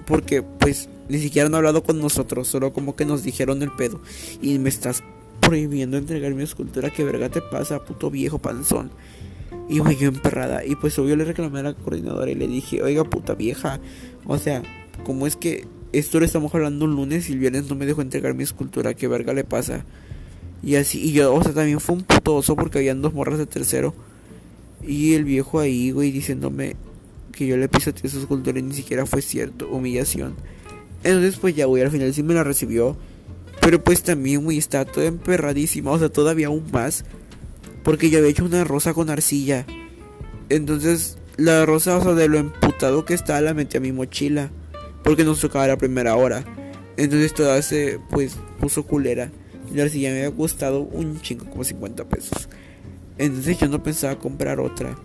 porque 0.05 0.43
pues 0.43 0.89
ni 1.11 1.18
siquiera 1.18 1.49
han 1.49 1.55
hablado 1.55 1.83
con 1.83 2.01
nosotros, 2.01 2.49
solo 2.49 2.73
como 2.73 2.96
que 2.96 3.05
nos 3.05 3.23
dijeron 3.23 3.62
el 3.62 3.73
pedo 3.73 4.01
y 4.40 4.59
me 4.59 4.68
estás 4.68 5.03
prohibiendo 5.40 5.96
entregar 5.96 6.35
mi 6.35 6.44
escultura, 6.44 6.90
¿qué 6.90 7.05
verga 7.05 7.29
te 7.29 7.40
pasa, 7.42 7.85
puto 7.85 8.11
viejo 8.11 8.38
panzón? 8.38 8.90
Y 9.68 9.81
me 9.81 9.96
yo 9.96 10.09
emperrada 10.09 10.64
y 10.64 10.77
pues 10.77 10.99
obvio 10.99 11.16
le 11.16 11.25
reclamé 11.25 11.61
a 11.61 11.64
la 11.64 11.75
coordinadora 11.75 12.31
y 12.31 12.35
le 12.35 12.46
dije, 12.46 12.83
"Oiga, 12.83 13.05
puta 13.05 13.35
vieja, 13.35 13.81
o 14.25 14.38
sea, 14.38 14.62
¿cómo 15.05 15.27
es 15.27 15.37
que 15.37 15.66
esto 15.92 16.20
lo 16.20 16.25
estamos 16.25 16.55
hablando 16.55 16.85
un 16.85 16.94
lunes 16.94 17.29
y 17.29 17.33
el 17.33 17.38
viernes 17.38 17.68
no 17.68 17.75
me 17.75 17.87
dejó 17.87 18.03
entregar 18.03 18.35
mi 18.35 18.44
escultura? 18.44 18.94
¿Qué 18.94 19.09
verga 19.09 19.33
le 19.33 19.44
pasa?" 19.44 19.85
Y 20.62 20.77
así, 20.77 21.01
y 21.01 21.12
yo, 21.12 21.35
o 21.35 21.42
sea, 21.42 21.53
también 21.53 21.81
fue 21.81 21.96
un 21.96 22.03
putoso 22.03 22.55
porque 22.55 22.79
habían 22.79 23.01
dos 23.01 23.14
morras 23.14 23.38
de 23.38 23.46
tercero. 23.46 23.94
Y 24.87 25.14
el 25.14 25.25
viejo 25.25 25.59
ahí, 25.59 25.90
güey, 25.90 26.11
diciéndome 26.11 26.77
que 27.33 27.46
yo 27.46 27.57
le 27.57 27.68
pisoteé 27.68 28.11
su 28.11 28.20
escultura 28.20 28.59
y 28.59 28.62
ni 28.62 28.75
siquiera 28.75 29.07
fue 29.07 29.23
cierto, 29.23 29.68
humillación. 29.68 30.35
Entonces, 31.03 31.37
pues 31.39 31.55
ya, 31.55 31.67
güey, 31.67 31.83
al 31.83 31.91
final 31.91 32.13
sí 32.13 32.23
me 32.23 32.35
la 32.35 32.45
recibió. 32.45 32.97
Pero 33.61 33.83
pues 33.83 34.03
también, 34.03 34.45
güey, 34.45 34.59
está 34.59 34.85
toda 34.85 35.07
emperradísima, 35.07 35.91
o 35.91 35.99
sea, 35.99 36.09
todavía 36.09 36.49
aún 36.49 36.65
más. 36.73 37.05
Porque 37.83 38.11
yo 38.11 38.19
había 38.19 38.31
hecho 38.31 38.45
una 38.45 38.65
rosa 38.65 38.95
con 38.95 39.11
arcilla. 39.11 39.67
Entonces, 40.49 41.19
la 41.37 41.65
rosa, 41.67 41.97
o 41.97 42.03
sea, 42.03 42.15
de 42.15 42.29
lo 42.29 42.39
emputado 42.39 43.05
que 43.05 43.15
estaba, 43.15 43.41
la 43.41 43.55
metí 43.55 43.77
a 43.77 43.81
mi 43.81 43.93
mochila. 43.93 44.51
Porque 45.05 45.25
nos 45.25 45.41
tocaba 45.41 45.67
la 45.67 45.79
primera 45.79 46.17
hora. 46.17 46.45
Entonces 46.97 47.33
toda 47.33 47.61
se, 47.63 47.99
pues, 48.11 48.37
puso 48.59 48.83
culera. 48.85 49.31
La 49.73 49.85
arcilla 49.85 50.11
me 50.11 50.25
había 50.25 50.37
costado 50.37 50.81
un 50.81 51.21
chingo, 51.21 51.47
como 51.47 51.65
50 51.65 52.05
pesos. 52.09 52.49
Entonces 53.17 53.59
yo 53.59 53.69
no 53.69 53.83
pensaba 53.83 54.19
comprar 54.19 54.61
otra. 54.61 54.97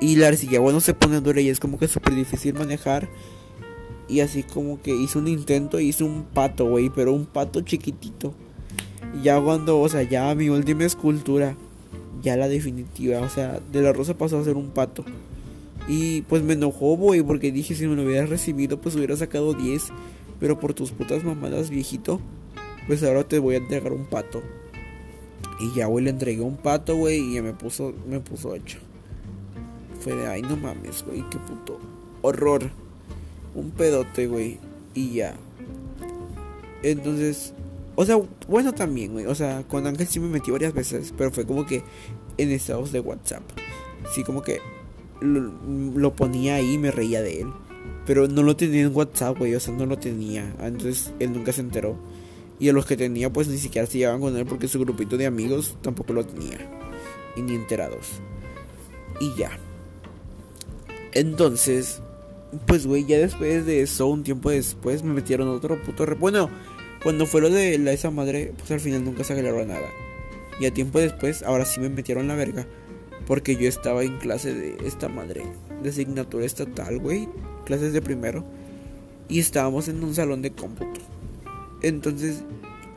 Y 0.00 0.16
la 0.16 0.28
arcilla, 0.28 0.58
bueno, 0.60 0.80
se 0.80 0.94
pone 0.94 1.20
dura 1.20 1.40
y 1.40 1.48
es 1.48 1.60
como 1.60 1.78
que 1.78 1.88
súper 1.88 2.14
difícil 2.14 2.54
manejar. 2.54 3.08
Y 4.12 4.20
así 4.20 4.42
como 4.42 4.78
que 4.82 4.94
hice 4.94 5.16
un 5.16 5.26
intento, 5.26 5.80
hice 5.80 6.04
un 6.04 6.24
pato, 6.24 6.66
güey, 6.66 6.90
pero 6.90 7.14
un 7.14 7.24
pato 7.24 7.62
chiquitito. 7.62 8.34
Y 9.18 9.22
ya 9.22 9.40
cuando, 9.40 9.80
o 9.80 9.88
sea, 9.88 10.02
ya 10.02 10.34
mi 10.34 10.50
última 10.50 10.84
escultura, 10.84 11.56
ya 12.22 12.36
la 12.36 12.46
definitiva, 12.46 13.20
o 13.20 13.30
sea, 13.30 13.60
de 13.72 13.80
la 13.80 13.94
rosa 13.94 14.18
pasó 14.18 14.38
a 14.38 14.44
ser 14.44 14.56
un 14.56 14.68
pato. 14.68 15.02
Y 15.88 16.20
pues 16.22 16.42
me 16.42 16.52
enojó, 16.52 16.94
güey, 16.94 17.22
porque 17.22 17.52
dije 17.52 17.74
si 17.74 17.86
me 17.86 17.96
lo 17.96 18.02
hubieras 18.02 18.28
recibido, 18.28 18.78
pues 18.82 18.94
hubiera 18.96 19.16
sacado 19.16 19.54
10. 19.54 19.88
Pero 20.38 20.60
por 20.60 20.74
tus 20.74 20.90
putas 20.90 21.24
mamadas, 21.24 21.70
viejito, 21.70 22.20
pues 22.86 23.02
ahora 23.02 23.24
te 23.24 23.38
voy 23.38 23.54
a 23.54 23.58
entregar 23.58 23.94
un 23.94 24.04
pato. 24.04 24.42
Y 25.58 25.72
ya, 25.74 25.86
güey, 25.86 26.04
le 26.04 26.10
entregué 26.10 26.42
un 26.42 26.58
pato, 26.58 26.96
güey, 26.96 27.18
y 27.18 27.34
ya 27.36 27.42
me 27.42 27.54
puso, 27.54 27.94
me 28.06 28.20
puso 28.20 28.54
hecho. 28.54 28.76
Fue 30.00 30.14
de, 30.14 30.26
ay, 30.26 30.42
no 30.42 30.58
mames, 30.58 31.02
güey, 31.02 31.24
qué 31.30 31.38
puto 31.38 31.78
horror. 32.20 32.81
Un 33.54 33.70
pedote, 33.70 34.26
güey, 34.26 34.58
y 34.94 35.14
ya. 35.14 35.34
Entonces, 36.82 37.54
o 37.94 38.04
sea, 38.04 38.16
bueno 38.48 38.72
también, 38.72 39.12
güey. 39.12 39.26
O 39.26 39.34
sea, 39.34 39.62
con 39.64 39.86
Ángel 39.86 40.06
sí 40.06 40.20
me 40.20 40.28
metí 40.28 40.50
varias 40.50 40.72
veces, 40.72 41.12
pero 41.16 41.30
fue 41.30 41.46
como 41.46 41.66
que 41.66 41.82
en 42.38 42.50
estados 42.50 42.92
de 42.92 43.00
WhatsApp. 43.00 43.42
Sí, 44.14 44.24
como 44.24 44.42
que 44.42 44.60
lo, 45.20 46.14
ponía 46.14 46.56
ahí 46.56 46.74
y 46.74 46.78
me 46.78 46.90
reía 46.90 47.22
de 47.22 47.42
él. 47.42 47.52
Pero 48.06 48.26
no 48.26 48.42
lo 48.42 48.56
tenía 48.56 48.82
en 48.82 48.94
WhatsApp, 48.94 49.38
güey. 49.38 49.54
O 49.54 49.60
sea, 49.60 49.74
no 49.74 49.86
lo 49.86 49.98
tenía. 49.98 50.54
Entonces 50.60 51.12
él 51.18 51.32
nunca 51.32 51.52
se 51.52 51.60
enteró. 51.60 51.96
Y 52.58 52.68
a 52.68 52.72
los 52.72 52.86
que 52.86 52.96
tenía 52.96 53.32
pues 53.32 53.48
ni 53.48 53.58
siquiera 53.58 53.86
se 53.86 53.98
llevaban 53.98 54.20
con 54.20 54.36
él 54.36 54.46
porque 54.46 54.68
su 54.68 54.78
grupito 54.78 55.16
de 55.16 55.26
amigos 55.26 55.76
tampoco 55.82 56.12
lo 56.12 56.24
tenía. 56.24 56.58
Y 57.36 57.42
ni 57.42 57.54
enterados. 57.54 58.08
Y 59.20 59.34
ya. 59.36 59.50
Entonces, 61.12 62.00
pues 62.66 62.86
güey, 62.86 63.04
ya 63.04 63.18
después 63.18 63.66
de 63.66 63.82
eso, 63.82 64.06
un 64.06 64.22
tiempo 64.22 64.50
después, 64.50 65.02
me 65.02 65.12
metieron 65.12 65.48
otro 65.48 65.80
puto 65.82 66.06
re... 66.06 66.14
Bueno, 66.14 66.50
cuando 67.02 67.26
fue 67.26 67.40
lo 67.40 67.50
de 67.50 67.78
la 67.78 67.92
esa 67.92 68.10
madre, 68.10 68.52
pues 68.56 68.70
al 68.70 68.80
final 68.80 69.04
nunca 69.04 69.24
se 69.24 69.32
aclaró 69.32 69.64
nada. 69.64 69.88
Y 70.60 70.66
a 70.66 70.74
tiempo 70.74 70.98
después, 70.98 71.42
ahora 71.42 71.64
sí 71.64 71.80
me 71.80 71.88
metieron 71.88 72.28
la 72.28 72.34
verga. 72.34 72.66
Porque 73.26 73.56
yo 73.56 73.68
estaba 73.68 74.02
en 74.02 74.18
clase 74.18 74.54
de 74.54 74.76
esta 74.86 75.08
madre, 75.08 75.44
de 75.82 75.90
asignatura 75.90 76.44
estatal, 76.44 76.98
güey. 76.98 77.28
Clases 77.64 77.92
de 77.92 78.02
primero. 78.02 78.44
Y 79.28 79.38
estábamos 79.38 79.88
en 79.88 80.02
un 80.02 80.14
salón 80.14 80.42
de 80.42 80.52
cómputo. 80.52 81.00
Entonces, 81.80 82.44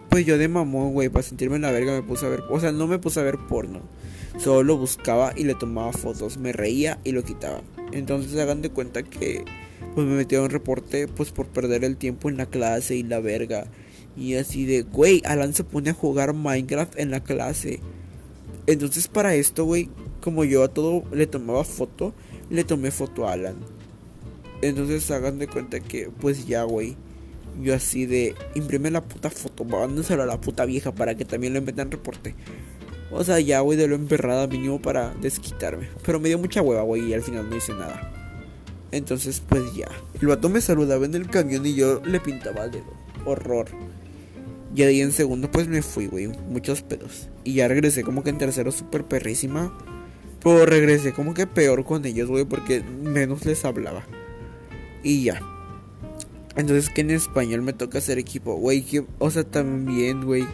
pues 0.09 0.25
yo 0.25 0.37
de 0.37 0.47
mamón, 0.47 0.93
güey, 0.93 1.09
para 1.09 1.23
sentirme 1.23 1.55
en 1.55 1.63
la 1.63 1.71
verga 1.71 1.93
me 1.93 2.03
puse 2.03 2.25
a 2.25 2.29
ver, 2.29 2.43
o 2.49 2.59
sea, 2.59 2.71
no 2.71 2.87
me 2.87 2.99
puse 2.99 3.19
a 3.19 3.23
ver 3.23 3.37
porno. 3.49 3.81
Solo 4.37 4.63
lo 4.63 4.77
buscaba 4.77 5.33
y 5.35 5.45
le 5.45 5.55
tomaba 5.55 5.91
fotos, 5.93 6.37
me 6.37 6.51
reía 6.51 6.99
y 7.03 7.11
lo 7.11 7.23
quitaba. 7.23 7.61
Entonces 7.91 8.39
hagan 8.39 8.61
de 8.61 8.69
cuenta 8.69 9.03
que 9.03 9.43
pues 9.93 10.07
me 10.07 10.39
un 10.39 10.49
reporte 10.49 11.07
pues 11.07 11.31
por 11.31 11.47
perder 11.47 11.83
el 11.83 11.97
tiempo 11.97 12.29
en 12.29 12.37
la 12.37 12.45
clase 12.45 12.95
y 12.95 13.03
la 13.03 13.19
verga. 13.19 13.67
Y 14.17 14.35
así 14.35 14.65
de, 14.65 14.83
güey, 14.83 15.21
Alan 15.25 15.53
se 15.53 15.63
pone 15.63 15.89
a 15.89 15.93
jugar 15.93 16.33
Minecraft 16.33 16.97
en 16.99 17.11
la 17.11 17.23
clase. 17.23 17.79
Entonces 18.67 19.07
para 19.07 19.35
esto, 19.35 19.65
güey, 19.65 19.89
como 20.21 20.43
yo 20.43 20.63
a 20.63 20.69
todo 20.69 21.03
le 21.11 21.27
tomaba 21.27 21.63
foto, 21.63 22.13
le 22.49 22.63
tomé 22.63 22.91
foto 22.91 23.27
a 23.27 23.33
Alan. 23.33 23.55
Entonces 24.61 25.09
hagan 25.11 25.37
de 25.37 25.47
cuenta 25.47 25.79
que 25.79 26.09
pues 26.19 26.47
ya, 26.47 26.63
güey 26.63 26.97
yo 27.61 27.73
así 27.73 28.05
de, 28.05 28.35
imprime 28.53 28.91
la 28.91 29.01
puta 29.01 29.29
foto, 29.29 29.63
mándaselo 29.63 30.23
a 30.23 30.25
la 30.25 30.41
puta 30.41 30.65
vieja 30.65 30.93
para 30.93 31.15
que 31.15 31.25
también 31.25 31.53
lo 31.53 31.61
metan 31.61 31.91
reporte. 31.91 32.35
O 33.11 33.23
sea, 33.23 33.39
ya, 33.39 33.59
güey, 33.59 33.77
de 33.77 33.87
lo 33.87 33.95
emperrada 33.95 34.47
mínimo 34.47 34.81
para 34.81 35.13
desquitarme. 35.15 35.89
Pero 36.05 36.19
me 36.19 36.29
dio 36.29 36.39
mucha 36.39 36.61
hueva, 36.61 36.81
güey, 36.81 37.09
y 37.09 37.13
al 37.13 37.21
final 37.21 37.49
no 37.49 37.55
hice 37.55 37.73
nada. 37.73 38.11
Entonces, 38.91 39.41
pues 39.47 39.73
ya. 39.75 39.87
El 40.19 40.27
vato 40.27 40.49
me 40.49 40.61
saludaba 40.61 41.05
en 41.05 41.15
el 41.15 41.29
camión 41.29 41.65
y 41.65 41.75
yo 41.75 42.01
le 42.05 42.19
pintaba 42.19 42.65
el 42.65 42.71
dedo. 42.71 42.93
Horror. 43.25 43.67
Y 44.75 44.83
ahí 44.83 45.01
en 45.01 45.11
segundo, 45.11 45.49
pues 45.51 45.67
me 45.67 45.81
fui, 45.81 46.07
güey. 46.07 46.27
Muchos 46.49 46.81
pedos. 46.81 47.29
Y 47.43 47.53
ya 47.53 47.67
regresé 47.67 48.03
como 48.03 48.23
que 48.23 48.29
en 48.29 48.37
tercero 48.37 48.71
súper 48.71 49.05
perrísima. 49.05 49.77
Pero 50.43 50.65
regresé 50.65 51.13
como 51.13 51.33
que 51.33 51.47
peor 51.47 51.85
con 51.85 52.05
ellos, 52.05 52.29
güey, 52.29 52.45
porque 52.45 52.83
menos 52.83 53.45
les 53.45 53.65
hablaba. 53.65 54.03
Y 55.03 55.23
ya. 55.23 55.41
Entonces 56.55 56.89
que 56.89 57.01
en 57.01 57.11
español 57.11 57.61
me 57.61 57.73
toca 57.73 57.97
hacer 57.97 58.17
equipo, 58.17 58.55
güey, 58.55 58.85
o 59.19 59.29
sea, 59.29 59.43
también, 59.43 60.23
güey. 60.25 60.45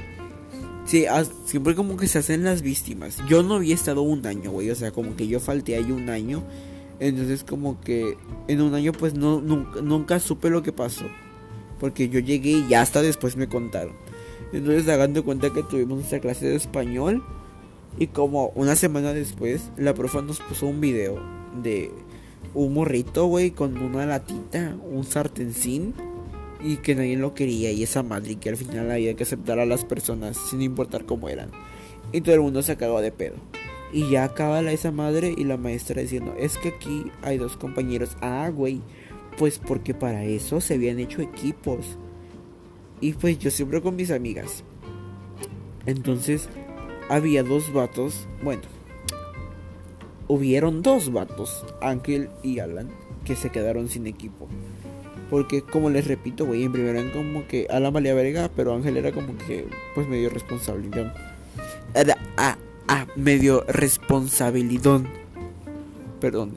Sí, 0.92 1.06
siempre 1.46 1.74
como 1.74 1.96
que 1.96 2.06
se 2.06 2.20
hacen 2.20 2.44
las 2.44 2.62
víctimas. 2.62 3.20
Yo 3.30 3.44
no 3.44 3.56
había 3.56 3.74
estado 3.74 4.02
un 4.02 4.28
año, 4.28 4.52
güey, 4.52 4.70
o 4.72 4.76
sea, 4.76 4.92
como 4.92 5.16
que 5.16 5.26
yo 5.26 5.40
falté 5.40 5.78
ahí 5.78 5.90
un 5.90 6.10
año. 6.10 6.44
Entonces 7.00 7.46
como 7.46 7.80
que 7.80 8.18
en 8.50 8.60
un 8.60 8.74
año 8.74 8.92
pues 8.92 9.14
no, 9.14 9.40
nunca, 9.40 9.82
nunca 9.82 10.20
supe 10.20 10.50
lo 10.50 10.64
que 10.64 10.74
pasó. 10.74 11.06
Porque 11.80 12.10
yo 12.10 12.20
llegué 12.20 12.66
y 12.70 12.74
hasta 12.74 13.02
después 13.02 13.38
me 13.38 13.48
contaron. 13.48 13.94
Entonces 14.52 14.86
de 14.86 15.22
cuenta 15.22 15.54
que 15.54 15.64
tuvimos 15.64 16.00
nuestra 16.00 16.20
clase 16.20 16.48
de 16.48 16.58
español. 16.58 17.24
Y 17.98 18.08
como 18.08 18.48
una 18.56 18.76
semana 18.76 19.14
después, 19.14 19.72
la 19.78 19.94
profa 19.94 20.22
nos 20.22 20.42
puso 20.42 20.68
un 20.68 20.82
video 20.82 21.22
de 21.64 21.90
un 22.54 22.74
morrito, 22.74 23.28
güey, 23.28 23.52
con 23.52 23.78
una 23.78 24.06
latita, 24.06 24.76
un 24.92 25.06
sartencín 25.06 25.94
y 26.64 26.78
que 26.78 26.96
nadie 26.96 27.18
lo 27.18 27.34
quería 27.34 27.72
y 27.72 27.84
esa 27.84 28.04
madre 28.04 28.36
que 28.36 28.50
al 28.50 28.58
final 28.58 28.92
había 28.92 29.16
que 29.16 29.24
aceptar 29.24 29.60
a 29.60 29.66
las 29.66 29.86
personas 29.86 30.38
sin 30.50 30.62
importar 30.62 31.06
cómo 31.06 31.30
eran. 31.30 31.50
Y 32.12 32.22
todo 32.22 32.36
el 32.36 32.42
mundo 32.42 32.62
se 32.62 32.78
cagó 32.78 33.02
de 33.02 33.12
pedo. 33.12 33.36
Y 33.94 34.10
ya 34.10 34.24
acaba 34.24 34.62
la 34.62 34.72
esa 34.72 34.92
madre 34.92 35.34
y 35.38 35.44
la 35.44 35.58
maestra 35.58 36.02
diciendo, 36.02 36.34
es 36.38 36.58
que 36.58 36.70
aquí 36.70 37.06
hay 37.24 37.38
dos 37.38 37.58
compañeros. 37.58 38.16
Ah, 38.22 38.50
güey, 38.54 38.82
pues 39.38 39.60
porque 39.60 39.94
para 39.94 40.24
eso 40.24 40.62
se 40.62 40.76
habían 40.76 41.00
hecho 41.00 41.22
equipos. 41.22 41.98
Y 43.02 43.14
pues 43.14 43.40
yo 43.40 43.52
siempre 43.52 43.82
con 43.82 43.96
mis 43.96 44.12
amigas. 44.12 44.64
Entonces 45.86 46.48
había 47.10 47.44
dos 47.44 47.74
vatos, 47.74 48.28
bueno, 48.44 48.62
hubieron 50.28 50.82
dos 50.82 51.12
vatos, 51.12 51.66
Ángel 51.82 52.30
y 52.44 52.60
Alan, 52.60 52.90
que 53.26 53.36
se 53.36 53.50
quedaron 53.50 53.90
sin 53.90 54.08
equipo. 54.08 54.48
Porque 55.32 55.62
como 55.62 55.90
les 55.90 56.06
repito, 56.06 56.46
güey, 56.46 56.66
en 56.66 56.74
primero 56.74 57.00
eran 57.00 57.10
como 57.12 57.48
que 57.48 57.66
Alan 57.70 57.94
valía 57.94 58.14
verga, 58.14 58.52
pero 58.54 58.76
Ángel 58.76 58.98
era 58.98 59.14
como 59.14 59.38
que 59.38 59.66
pues 59.96 60.06
medio 60.06 60.30
responsabilidad. 60.30 61.16
Era 61.96 62.18
ah, 62.36 62.58
ah, 62.90 63.08
medio 63.16 63.64
responsabilidad. 63.70 65.02
Perdón. 66.20 66.52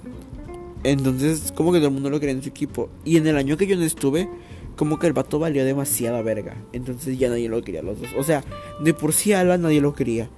Entonces, 0.83 1.53
como 1.53 1.73
que 1.73 1.79
todo 1.79 1.87
el 1.87 1.95
mundo 1.95 2.11
lo 2.11 2.19
quería 2.19 2.35
en 2.35 2.43
su 2.43 2.49
equipo. 2.49 2.91
Y 3.05 3.17
en 3.17 3.29
el 3.29 3.37
año 3.37 3.57
que 3.57 3.69
yo 3.69 3.77
no 3.77 3.85
estuve, 3.85 4.29
como 4.77 4.99
que 4.99 5.07
el 5.07 5.13
vato 5.13 5.39
valió 5.39 5.65
demasiada 5.65 6.21
verga. 6.23 6.57
Entonces 6.73 7.17
ya 7.17 7.29
nadie 7.29 7.49
lo 7.49 7.63
quería 7.63 7.81
los 7.81 8.01
dos. 8.01 8.11
O 8.19 8.25
sea, 8.25 8.43
de 8.83 8.93
por 8.93 9.13
sí 9.13 9.33
Alan 9.33 9.63
nadie 9.63 9.81
lo 9.81 9.95
quería. 9.95 10.29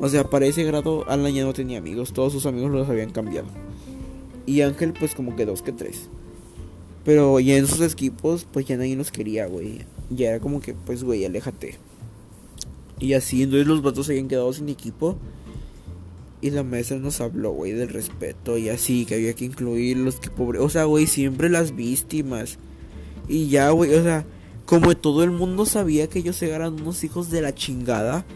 O 0.00 0.08
sea, 0.08 0.24
para 0.24 0.46
ese 0.46 0.64
grado 0.64 1.08
Alan 1.08 1.32
ya 1.32 1.44
no 1.44 1.52
tenía 1.52 1.78
amigos, 1.78 2.12
todos 2.12 2.32
sus 2.32 2.46
amigos 2.46 2.72
los 2.72 2.88
habían 2.88 3.10
cambiado. 3.10 3.46
Y 4.44 4.62
Ángel 4.62 4.92
pues 4.92 5.14
como 5.14 5.36
que 5.36 5.46
dos 5.46 5.62
que 5.62 5.70
tres. 5.70 6.08
Pero 7.06 7.40
ya 7.40 7.56
en 7.56 7.66
sus 7.66 7.80
equipos 7.80 8.46
pues 8.52 8.66
ya 8.66 8.76
nadie 8.76 8.96
los 8.96 9.10
quería, 9.10 9.46
güey. 9.46 9.86
Ya 10.10 10.30
era 10.30 10.40
como 10.40 10.60
que 10.60 10.74
pues 10.74 11.02
güey, 11.04 11.24
aléjate. 11.24 11.78
Y 12.98 13.14
así, 13.14 13.44
entonces 13.44 13.66
los 13.66 13.80
vatos 13.80 14.06
se 14.06 14.12
habían 14.12 14.28
quedado 14.28 14.52
sin 14.52 14.68
equipo. 14.68 15.16
Y 16.42 16.50
la 16.50 16.62
maestra 16.62 16.98
nos 16.98 17.20
habló, 17.20 17.52
güey, 17.52 17.72
del 17.72 17.88
respeto 17.88 18.58
y 18.58 18.68
así, 18.68 19.06
que 19.06 19.14
había 19.14 19.32
que 19.34 19.46
incluir 19.46 19.96
los 19.96 20.20
que 20.20 20.30
pobres. 20.30 20.60
O 20.60 20.68
sea, 20.68 20.84
güey, 20.84 21.06
siempre 21.06 21.48
las 21.48 21.74
víctimas. 21.74 22.58
Y 23.28 23.48
ya, 23.48 23.70
güey, 23.70 23.94
o 23.94 24.02
sea, 24.02 24.26
como 24.66 24.96
todo 24.96 25.22
el 25.22 25.30
mundo 25.30 25.64
sabía 25.64 26.08
que 26.08 26.18
ellos 26.18 26.42
eran 26.42 26.74
unos 26.74 27.04
hijos 27.04 27.30
de 27.30 27.40
la 27.40 27.54
chingada 27.54 28.26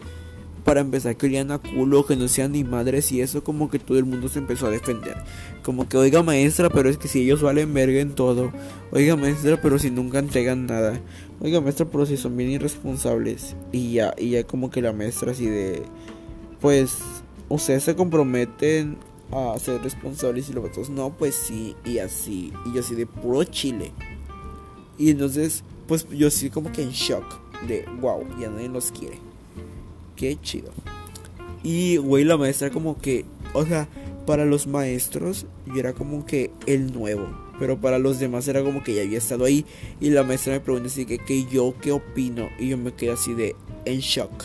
para 0.63 0.81
empezar 0.81 1.17
querían 1.17 1.51
a 1.51 1.59
culo, 1.59 2.05
que 2.05 2.15
no 2.15 2.27
sean 2.27 2.51
ni 2.51 2.63
madres 2.63 3.11
y 3.11 3.21
eso 3.21 3.43
como 3.43 3.69
que 3.69 3.79
todo 3.79 3.97
el 3.97 4.05
mundo 4.05 4.27
se 4.27 4.39
empezó 4.39 4.67
a 4.67 4.69
defender. 4.69 5.17
Como 5.63 5.87
que, 5.89 5.97
oiga 5.97 6.23
maestra, 6.23 6.69
pero 6.69 6.89
es 6.89 6.97
que 6.97 7.07
si 7.07 7.21
ellos 7.21 7.41
valen 7.41 7.73
verga 7.73 7.99
en 7.99 8.13
todo. 8.13 8.51
Oiga 8.91 9.15
maestra, 9.15 9.59
pero 9.61 9.79
si 9.79 9.89
nunca 9.89 10.19
entregan 10.19 10.67
nada. 10.67 10.99
Oiga 11.39 11.61
maestra, 11.61 11.85
pero 11.85 12.05
si 12.05 12.17
son 12.17 12.37
bien 12.37 12.51
irresponsables. 12.51 13.55
Y 13.71 13.93
ya, 13.93 14.13
y 14.17 14.31
ya 14.31 14.43
como 14.43 14.69
que 14.69 14.81
la 14.81 14.93
maestra 14.93 15.31
así 15.31 15.47
de... 15.47 15.83
Pues, 16.59 16.99
ustedes 17.49 17.83
se 17.83 17.95
comprometen 17.95 18.97
a 19.31 19.57
ser 19.57 19.81
responsables 19.81 20.49
y 20.49 20.53
los 20.53 20.65
otros 20.65 20.89
no, 20.89 21.09
pues 21.17 21.33
sí, 21.33 21.75
y 21.85 21.97
así. 21.97 22.53
Y 22.67 22.75
yo 22.75 22.81
así 22.81 22.93
de 22.93 23.07
puro 23.07 23.43
chile. 23.45 23.91
Y 24.97 25.09
entonces, 25.09 25.63
pues 25.87 26.07
yo 26.09 26.27
así 26.27 26.49
como 26.49 26.71
que 26.71 26.83
en 26.83 26.91
shock. 26.91 27.25
De, 27.67 27.85
wow, 27.99 28.25
ya 28.39 28.49
nadie 28.49 28.69
los 28.69 28.91
quiere 28.91 29.30
qué 30.21 30.37
chido. 30.39 30.71
Y, 31.63 31.97
güey, 31.97 32.23
la 32.23 32.37
maestra 32.37 32.69
como 32.69 32.99
que, 32.99 33.25
o 33.53 33.65
sea, 33.65 33.89
para 34.27 34.45
los 34.45 34.67
maestros 34.67 35.47
yo 35.65 35.79
era 35.79 35.93
como 35.93 36.27
que 36.27 36.51
el 36.67 36.93
nuevo. 36.93 37.27
Pero 37.59 37.81
para 37.81 37.97
los 37.97 38.19
demás 38.19 38.47
era 38.47 38.63
como 38.63 38.83
que 38.83 38.93
ya 38.93 39.01
había 39.01 39.17
estado 39.17 39.45
ahí. 39.45 39.65
Y 39.99 40.11
la 40.11 40.23
maestra 40.23 40.53
me 40.53 40.59
preguntó 40.59 40.87
así 40.87 41.05
que, 41.05 41.45
yo 41.51 41.73
qué 41.81 41.91
opino. 41.91 42.49
Y 42.59 42.69
yo 42.69 42.77
me 42.77 42.93
quedé 42.93 43.11
así 43.11 43.33
de 43.33 43.55
en 43.85 43.99
shock. 43.99 44.43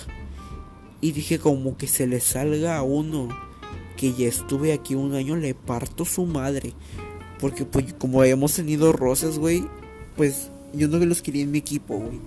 Y 1.02 1.12
dije 1.12 1.38
como 1.38 1.76
que 1.76 1.86
se 1.86 2.06
le 2.06 2.20
salga 2.20 2.78
a 2.78 2.82
uno 2.82 3.28
que 3.98 4.12
ya 4.14 4.28
estuve 4.28 4.72
aquí 4.72 4.94
un 4.94 5.14
año, 5.14 5.36
le 5.36 5.54
parto 5.54 6.06
su 6.06 6.24
madre. 6.24 6.72
Porque 7.38 7.66
pues 7.66 7.92
como 7.94 8.22
habíamos 8.22 8.54
tenido 8.54 8.92
rosas, 8.92 9.38
güey, 9.38 9.64
pues 10.16 10.50
yo 10.72 10.88
no 10.88 10.98
los 10.98 11.20
quería 11.20 11.42
en 11.42 11.50
mi 11.50 11.58
equipo, 11.58 11.98
güey. 11.98 12.18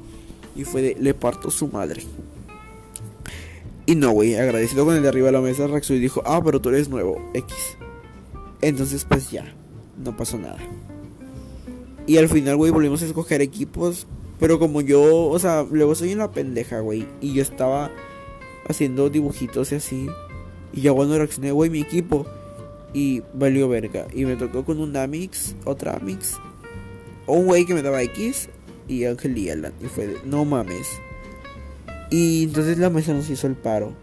Y 0.56 0.64
fue 0.66 0.82
de, 0.82 0.96
le 1.00 1.14
parto 1.14 1.50
su 1.52 1.68
madre. 1.68 2.04
Y 3.90 3.96
no, 3.96 4.12
güey, 4.12 4.36
agradecido 4.36 4.86
con 4.86 4.96
el 4.96 5.02
de 5.02 5.10
arriba 5.10 5.26
de 5.26 5.32
la 5.32 5.42
mesa, 5.42 5.66
reaccionó 5.66 5.98
y 5.98 6.02
dijo, 6.04 6.22
ah, 6.24 6.40
pero 6.46 6.62
tú 6.62 6.70
eres 6.70 6.90
nuevo, 6.90 7.20
X. 7.34 7.76
Entonces, 8.62 9.04
pues 9.04 9.32
ya, 9.32 9.52
no 9.98 10.16
pasó 10.16 10.38
nada. 10.38 10.60
Y 12.06 12.18
al 12.18 12.30
final, 12.30 12.56
güey, 12.56 12.72
volvimos 12.72 13.02
a 13.02 13.08
escoger 13.08 13.42
equipos. 13.42 14.06
Pero 14.40 14.60
como 14.60 14.82
yo, 14.82 15.26
o 15.26 15.40
sea, 15.40 15.66
luego 15.72 15.96
soy 15.96 16.14
una 16.14 16.30
pendeja, 16.30 16.82
güey. 16.82 17.08
Y 17.20 17.34
yo 17.34 17.42
estaba 17.42 17.90
haciendo 18.68 19.10
dibujitos 19.10 19.72
y 19.72 19.76
así. 19.78 20.08
Y 20.72 20.82
ya 20.82 20.94
cuando 20.94 21.18
reaccioné, 21.18 21.52
güey, 21.52 21.72
mi 21.72 21.82
equipo. 21.82 22.28
Y 22.94 23.24
valió 23.34 23.68
verga. 23.70 24.06
Y 24.14 24.24
me 24.26 24.36
tocó 24.36 24.66
con 24.66 24.80
un 24.80 24.96
Amix, 24.96 25.56
otra 25.66 25.96
Amix. 25.96 26.38
Un 27.26 27.46
güey 27.46 27.66
que 27.66 27.74
me 27.74 27.82
daba 27.82 28.04
X. 28.04 28.50
Y 28.88 29.06
Ángel 29.06 29.36
y 29.36 29.50
Alan. 29.50 29.74
Y 29.84 29.88
fue 29.88 30.06
de, 30.06 30.18
no 30.26 30.46
mames. 30.46 30.88
Y 32.10 32.44
entonces 32.44 32.78
la 32.78 32.90
mesa 32.90 33.14
nos 33.14 33.30
hizo 33.30 33.48
el 33.48 33.56
paro. 33.56 33.94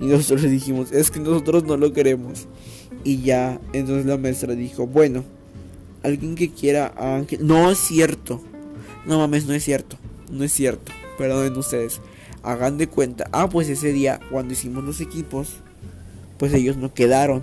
Y 0.00 0.06
nosotros 0.06 0.42
dijimos, 0.50 0.92
es 0.92 1.10
que 1.10 1.20
nosotros 1.20 1.64
no 1.64 1.76
lo 1.76 1.92
queremos. 1.92 2.46
Y 3.04 3.22
ya, 3.22 3.60
entonces 3.72 4.06
la 4.06 4.16
maestra 4.16 4.54
dijo, 4.54 4.86
bueno, 4.86 5.24
alguien 6.02 6.34
que 6.34 6.50
quiera 6.50 6.92
a 6.96 7.16
Ángel. 7.16 7.46
No 7.46 7.70
es 7.70 7.78
cierto. 7.78 8.40
No 9.06 9.18
mames, 9.18 9.46
no 9.46 9.54
es 9.54 9.64
cierto. 9.64 9.96
No 10.30 10.44
es 10.44 10.52
cierto. 10.52 10.92
Perdonen 11.18 11.56
ustedes. 11.56 12.00
Hagan 12.42 12.78
de 12.78 12.88
cuenta. 12.88 13.28
Ah, 13.32 13.48
pues 13.48 13.68
ese 13.68 13.92
día, 13.92 14.20
cuando 14.30 14.52
hicimos 14.52 14.84
los 14.84 15.00
equipos, 15.00 15.56
pues 16.38 16.54
ellos 16.54 16.76
no 16.76 16.94
quedaron. 16.94 17.42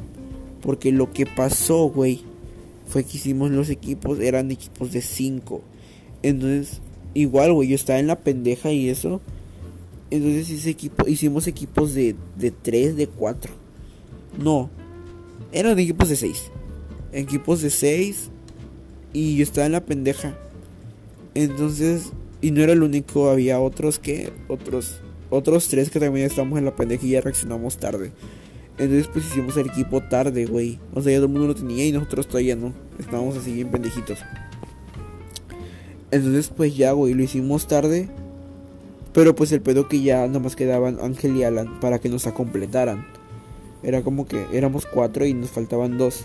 Porque 0.61 0.91
lo 0.91 1.11
que 1.11 1.25
pasó, 1.25 1.85
güey, 1.85 2.23
fue 2.87 3.03
que 3.03 3.17
hicimos 3.17 3.51
los 3.51 3.69
equipos, 3.69 4.19
eran 4.19 4.51
equipos 4.51 4.91
de 4.91 5.01
5. 5.01 5.61
Entonces, 6.23 6.81
igual, 7.13 7.53
güey, 7.53 7.69
yo 7.69 7.75
estaba 7.75 7.99
en 7.99 8.07
la 8.07 8.19
pendeja 8.19 8.71
y 8.71 8.89
eso. 8.89 9.21
Entonces 10.11 10.65
equipo, 10.65 11.07
hicimos 11.07 11.47
equipos 11.47 11.93
de, 11.93 12.15
de 12.37 12.51
3, 12.51 12.95
de 12.95 13.07
4. 13.07 13.53
No, 14.41 14.69
eran 15.51 15.77
equipos 15.79 16.09
de 16.09 16.15
6. 16.15 16.51
Equipos 17.13 17.61
de 17.61 17.69
6. 17.69 18.29
Y 19.13 19.37
yo 19.37 19.43
estaba 19.43 19.65
en 19.65 19.73
la 19.73 19.85
pendeja. 19.85 20.37
Entonces, 21.33 22.11
y 22.41 22.51
no 22.51 22.61
era 22.61 22.73
el 22.73 22.83
único, 22.83 23.29
había 23.29 23.59
otros 23.59 23.99
que, 23.99 24.31
otros, 24.47 25.01
otros 25.29 25.67
tres 25.67 25.89
que 25.89 25.99
también 25.99 26.25
estábamos 26.25 26.57
en 26.57 26.65
la 26.65 26.75
pendeja 26.75 27.05
y 27.05 27.11
ya 27.11 27.21
reaccionamos 27.21 27.77
tarde. 27.77 28.11
Entonces, 28.77 29.07
pues 29.11 29.25
hicimos 29.25 29.57
el 29.57 29.67
equipo 29.67 30.01
tarde, 30.01 30.45
güey. 30.45 30.79
O 30.93 31.01
sea, 31.01 31.11
ya 31.11 31.17
todo 31.17 31.25
el 31.25 31.33
mundo 31.33 31.47
lo 31.47 31.55
tenía 31.55 31.85
y 31.85 31.91
nosotros 31.91 32.27
todavía 32.27 32.55
no. 32.55 32.73
Estábamos 32.97 33.35
así 33.35 33.51
bien 33.51 33.69
pendejitos. 33.69 34.19
Entonces, 36.11 36.49
pues 36.55 36.77
ya, 36.77 36.93
güey, 36.93 37.13
lo 37.13 37.21
hicimos 37.21 37.67
tarde. 37.67 38.09
Pero 39.19 39.35
pues 39.35 39.51
el 39.51 39.59
pedo 39.59 39.89
que 39.89 40.01
ya 40.01 40.29
nomás 40.29 40.55
quedaban 40.55 40.97
Ángel 41.01 41.35
y 41.35 41.43
Alan 41.43 41.81
para 41.81 41.99
que 41.99 42.07
nos 42.07 42.23
completaran. 42.27 43.05
Era 43.83 44.01
como 44.01 44.25
que 44.25 44.45
éramos 44.53 44.85
cuatro 44.85 45.25
y 45.25 45.33
nos 45.33 45.49
faltaban 45.49 45.97
dos. 45.97 46.23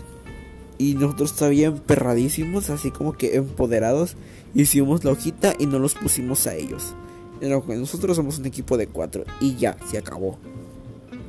Y 0.77 0.93
nosotros 0.93 1.35
todavía 1.35 1.75
perradísimos, 1.75 2.69
así 2.69 2.91
como 2.91 3.11
que 3.11 3.35
empoderados. 3.35 4.15
Hicimos 4.53 5.03
la 5.03 5.11
hojita 5.11 5.55
y 5.59 5.65
no 5.65 5.77
los 5.77 5.93
pusimos 5.93 6.47
a 6.47 6.55
ellos. 6.55 6.95
Nosotros 7.41 8.15
somos 8.15 8.39
un 8.39 8.45
equipo 8.45 8.77
de 8.77 8.87
cuatro 8.87 9.25
y 9.41 9.57
ya, 9.57 9.75
se 9.91 9.97
acabó. 9.97 10.39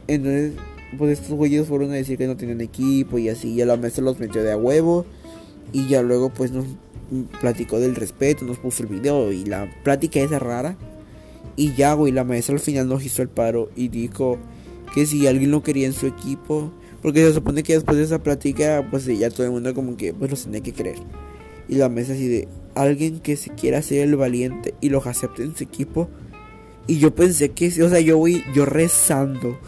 Entonces, 0.07 0.53
pues 0.97 1.19
estos 1.19 1.35
güeyes 1.37 1.67
fueron 1.67 1.91
a 1.91 1.95
decir 1.95 2.17
que 2.17 2.29
no 2.29 2.37
tenían 2.37 2.61
equipo 2.61 3.19
y 3.19 3.29
así. 3.29 3.55
Y 3.55 3.63
a 3.63 3.67
la 3.67 3.77
maestra 3.77 4.05
los 4.05 4.21
metió 4.21 4.45
de 4.45 4.53
a 4.53 4.57
huevo. 4.57 5.05
Y 5.73 5.89
ya 5.89 6.01
luego 6.03 6.31
pues 6.31 6.53
nos 6.53 6.67
platicó 7.41 7.81
del 7.81 7.97
respeto, 7.97 8.45
nos 8.45 8.59
puso 8.59 8.85
el 8.85 8.89
video 8.89 9.33
y 9.33 9.45
la 9.45 9.69
plática 9.83 10.21
esa 10.21 10.39
rara 10.39 10.77
y 11.57 11.73
ya, 11.75 11.95
güey, 11.95 12.13
la 12.13 12.25
maestra 12.25 12.55
al 12.55 12.61
final 12.61 12.89
nos 12.89 13.05
hizo 13.05 13.23
el 13.23 13.29
paro 13.29 13.71
y 13.75 13.89
dijo 13.89 14.39
que 14.95 15.07
si 15.07 15.27
alguien 15.27 15.51
lo 15.51 15.63
quería 15.63 15.87
en 15.87 15.95
su 15.95 16.07
equipo, 16.07 16.71
porque 17.03 17.25
se 17.25 17.33
supone 17.33 17.63
que 17.63 17.75
después 17.75 17.97
de 17.97 18.05
esa 18.05 18.23
plática, 18.23 18.87
pues 18.91 19.07
ya 19.07 19.31
todo 19.31 19.47
el 19.47 19.53
mundo 19.53 19.75
como 19.75 19.97
que 19.97 20.13
pues 20.13 20.31
lo 20.31 20.37
tenía 20.37 20.61
que 20.61 20.73
creer. 20.73 20.99
Y 21.69 21.77
la 21.77 21.89
mesa 21.89 22.13
así 22.13 22.29
de 22.29 22.49
alguien 22.75 23.21
que 23.21 23.37
se 23.37 23.51
quiera 23.51 23.83
ser 23.83 24.07
el 24.07 24.17
valiente 24.17 24.75
y 24.81 24.91
los 24.91 25.07
acepte 25.07 25.43
en 25.43 25.57
su 25.57 25.65
equipo. 25.65 26.09
Y 26.87 26.99
yo 26.99 27.15
pensé 27.15 27.51
que, 27.51 27.69
o 27.83 27.89
sea, 27.89 28.01
yo 28.01 28.19
voy, 28.19 28.45
yo 28.55 28.65
rezando, 28.65 29.59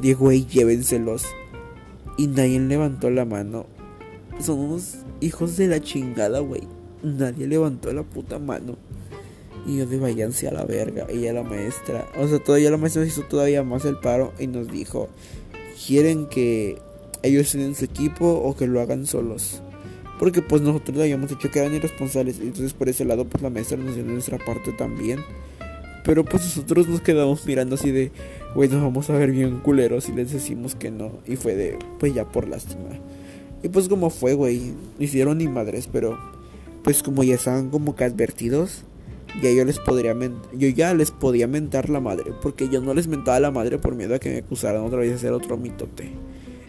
de 0.00 0.14
güey, 0.14 0.46
llévenselos. 0.46 1.26
Y 2.16 2.26
nadie 2.26 2.58
levantó 2.58 3.10
la 3.10 3.24
mano. 3.24 3.66
Somos 4.40 4.96
hijos 5.20 5.56
de 5.56 5.68
la 5.68 5.80
chingada, 5.80 6.40
güey. 6.40 6.62
Nadie 7.02 7.46
levantó 7.46 7.92
la 7.92 8.02
puta 8.02 8.38
mano. 8.38 8.76
Y 9.66 9.78
yo 9.78 9.86
de 9.86 9.98
váyanse 9.98 10.48
a 10.48 10.52
la 10.52 10.64
verga. 10.64 11.06
Y 11.12 11.20
ya 11.20 11.32
la 11.32 11.42
maestra, 11.42 12.06
o 12.18 12.28
sea, 12.28 12.38
todavía 12.38 12.70
la 12.70 12.76
maestra 12.76 13.04
hizo 13.04 13.22
todavía 13.22 13.62
más 13.62 13.84
el 13.84 13.96
paro 13.96 14.32
y 14.38 14.46
nos 14.46 14.70
dijo, 14.70 15.08
¿quieren 15.86 16.26
que 16.26 16.78
ellos 17.22 17.46
estén 17.46 17.62
en 17.62 17.74
su 17.74 17.84
equipo 17.84 18.26
o 18.26 18.54
que 18.56 18.66
lo 18.66 18.80
hagan 18.80 19.06
solos? 19.06 19.62
Porque 20.18 20.42
pues 20.42 20.62
nosotros 20.62 20.98
habíamos 20.98 21.30
dicho 21.30 21.50
que 21.50 21.58
eran 21.58 21.74
irresponsables. 21.74 22.40
Entonces 22.40 22.72
por 22.72 22.88
ese 22.88 23.04
lado 23.04 23.24
pues 23.24 23.42
la 23.42 23.50
maestra 23.50 23.76
nos 23.76 23.94
dio 23.94 24.04
nuestra 24.04 24.38
parte 24.38 24.72
también. 24.72 25.20
Pero 26.04 26.24
pues 26.24 26.44
nosotros 26.44 26.86
nos 26.86 27.00
quedamos 27.00 27.46
mirando 27.46 27.76
así 27.76 27.90
de, 27.90 28.12
güey, 28.54 28.68
nos 28.68 28.82
vamos 28.82 29.08
a 29.08 29.14
ver 29.14 29.30
bien 29.30 29.60
culeros 29.60 30.08
y 30.10 30.12
les 30.12 30.30
decimos 30.32 30.74
que 30.74 30.90
no. 30.90 31.12
Y 31.26 31.36
fue 31.36 31.54
de, 31.54 31.78
pues 31.98 32.14
ya 32.14 32.26
por 32.26 32.46
lástima. 32.46 32.90
Y 33.62 33.70
pues 33.70 33.88
como 33.88 34.10
fue, 34.10 34.34
güey, 34.34 34.74
hicieron 34.98 35.38
ni 35.38 35.48
madres, 35.48 35.88
pero 35.90 36.18
pues 36.82 37.02
como 37.02 37.24
ya 37.24 37.34
estaban 37.36 37.70
como 37.70 37.96
que 37.96 38.04
advertidos, 38.04 38.84
ya 39.42 39.50
yo 39.50 39.64
les 39.64 39.78
podría 39.78 40.16
yo 40.52 40.68
ya 40.68 40.94
les 40.94 41.10
podía 41.10 41.46
mentar 41.46 41.90
la 41.90 42.00
madre, 42.00 42.32
porque 42.42 42.68
yo 42.68 42.80
no 42.80 42.94
les 42.94 43.08
mentaba 43.08 43.40
la 43.40 43.50
madre 43.50 43.78
por 43.78 43.94
miedo 43.94 44.14
a 44.14 44.18
que 44.18 44.30
me 44.30 44.38
acusaran 44.38 44.82
otra 44.82 44.98
vez 44.98 45.10
de 45.10 45.16
hacer 45.16 45.32
otro 45.32 45.56
mitote. 45.56 46.12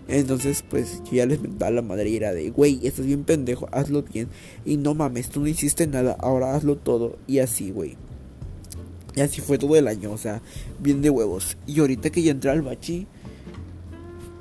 Entonces, 0.08 0.64
pues 0.70 1.02
yo 1.06 1.14
ya 1.14 1.26
les 1.26 1.42
mentaba 1.42 1.72
la 1.72 1.82
madre 1.82 2.10
y 2.10 2.18
era 2.18 2.32
de, 2.32 2.52
güey, 2.52 2.80
estás 2.86 3.06
bien 3.06 3.24
pendejo, 3.24 3.68
hazlo 3.72 4.04
bien. 4.04 4.28
Y 4.64 4.78
no 4.78 4.94
mames, 4.94 5.30
tú 5.30 5.42
no 5.42 5.48
hiciste 5.48 5.88
nada, 5.88 6.16
ahora 6.20 6.56
hazlo 6.56 6.78
todo. 6.78 7.18
Y 7.28 7.40
así, 7.40 7.72
güey. 7.72 7.98
Y 9.16 9.22
así 9.22 9.42
fue 9.42 9.58
todo 9.58 9.76
el 9.76 9.88
año, 9.88 10.12
o 10.12 10.18
sea, 10.18 10.42
bien 10.80 11.02
de 11.02 11.10
huevos. 11.10 11.58
Y 11.66 11.80
ahorita 11.80 12.10
que 12.12 12.22
ya 12.22 12.32
entré 12.32 12.52
al 12.52 12.62
bachi, 12.62 13.08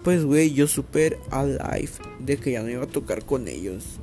pues, 0.03 0.25
güey, 0.25 0.53
yo 0.53 0.67
super 0.67 1.19
alive 1.31 1.93
de 2.21 2.37
que 2.37 2.53
ya 2.53 2.63
no 2.63 2.69
iba 2.69 2.85
a 2.85 2.89
tocar 2.89 3.25
con 3.25 3.49
ellos. 3.49 4.01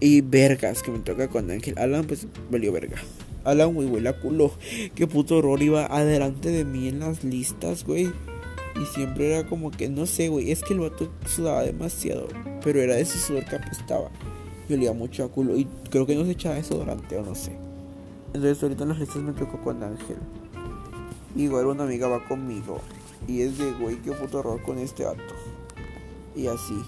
Y 0.00 0.20
vergas 0.20 0.82
que 0.82 0.90
me 0.90 1.00
toca 1.00 1.28
con 1.28 1.50
Ángel. 1.50 1.76
Alan, 1.78 2.04
pues, 2.06 2.26
valió 2.50 2.72
verga. 2.72 2.98
Alan, 3.44 3.74
güey, 3.74 3.88
huele 3.88 4.08
a 4.10 4.20
culo. 4.20 4.52
Qué 4.94 5.06
puto 5.06 5.38
horror 5.38 5.62
iba 5.62 5.86
adelante 5.86 6.50
de 6.50 6.64
mí 6.64 6.88
en 6.88 7.00
las 7.00 7.24
listas, 7.24 7.84
güey. 7.84 8.12
Y 8.80 8.84
siempre 8.94 9.34
era 9.34 9.48
como 9.48 9.70
que, 9.70 9.88
no 9.88 10.06
sé, 10.06 10.28
güey, 10.28 10.52
es 10.52 10.62
que 10.62 10.74
el 10.74 10.80
vato 10.80 11.10
sudaba 11.26 11.62
demasiado. 11.62 12.28
Pero 12.62 12.80
era 12.80 12.94
de 12.94 13.00
ese 13.02 13.18
sudor 13.18 13.44
que 13.46 13.56
apestaba. 13.56 14.10
Y 14.68 14.74
olía 14.74 14.92
mucho 14.92 15.24
a 15.24 15.28
culo. 15.28 15.56
Y 15.56 15.66
creo 15.90 16.06
que 16.06 16.14
no 16.14 16.24
se 16.24 16.32
echaba 16.32 16.60
durante 16.60 17.16
o 17.16 17.22
no 17.22 17.34
sé. 17.34 17.56
Entonces 18.34 18.62
ahorita 18.62 18.84
en 18.84 18.88
las 18.90 19.00
listas 19.00 19.22
me 19.22 19.32
tocó 19.32 19.58
con 19.62 19.82
Ángel. 19.82 20.18
Igual 21.34 21.66
una 21.66 21.84
amiga 21.84 22.06
va 22.06 22.24
conmigo. 22.28 22.80
Y 23.26 23.40
es 23.42 23.58
de, 23.58 23.72
güey, 23.72 23.96
qué 23.96 24.12
puto 24.12 24.38
horror 24.38 24.62
con 24.62 24.78
este 24.78 25.04
vato. 25.04 25.22
Y 26.36 26.46
así. 26.46 26.80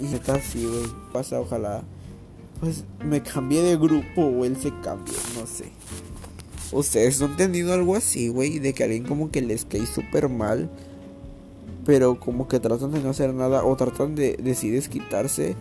Y 0.00 0.14
está 0.14 0.34
así, 0.34 0.64
güey. 0.64 0.84
Pasa, 1.12 1.40
ojalá. 1.40 1.82
Pues 2.60 2.84
me 3.04 3.22
cambié 3.22 3.62
de 3.62 3.76
grupo 3.76 4.22
o 4.22 4.44
él 4.44 4.56
se 4.56 4.70
cambió, 4.80 5.14
no 5.38 5.46
sé. 5.46 5.72
¿Ustedes 6.72 7.18
no 7.18 7.26
han 7.26 7.36
tenido 7.36 7.72
algo 7.72 7.96
así, 7.96 8.28
güey? 8.28 8.58
De 8.58 8.74
que 8.74 8.84
alguien 8.84 9.04
como 9.04 9.30
que 9.30 9.40
les 9.40 9.64
cae 9.64 9.86
súper 9.86 10.28
mal. 10.28 10.70
Pero 11.84 12.20
como 12.20 12.46
que 12.46 12.60
tratan 12.60 12.92
de 12.92 13.00
no 13.00 13.10
hacer 13.10 13.34
nada. 13.34 13.64
O 13.64 13.74
tratan 13.76 14.14
de, 14.14 14.36
de 14.36 14.54
desquitarse. 14.54 15.56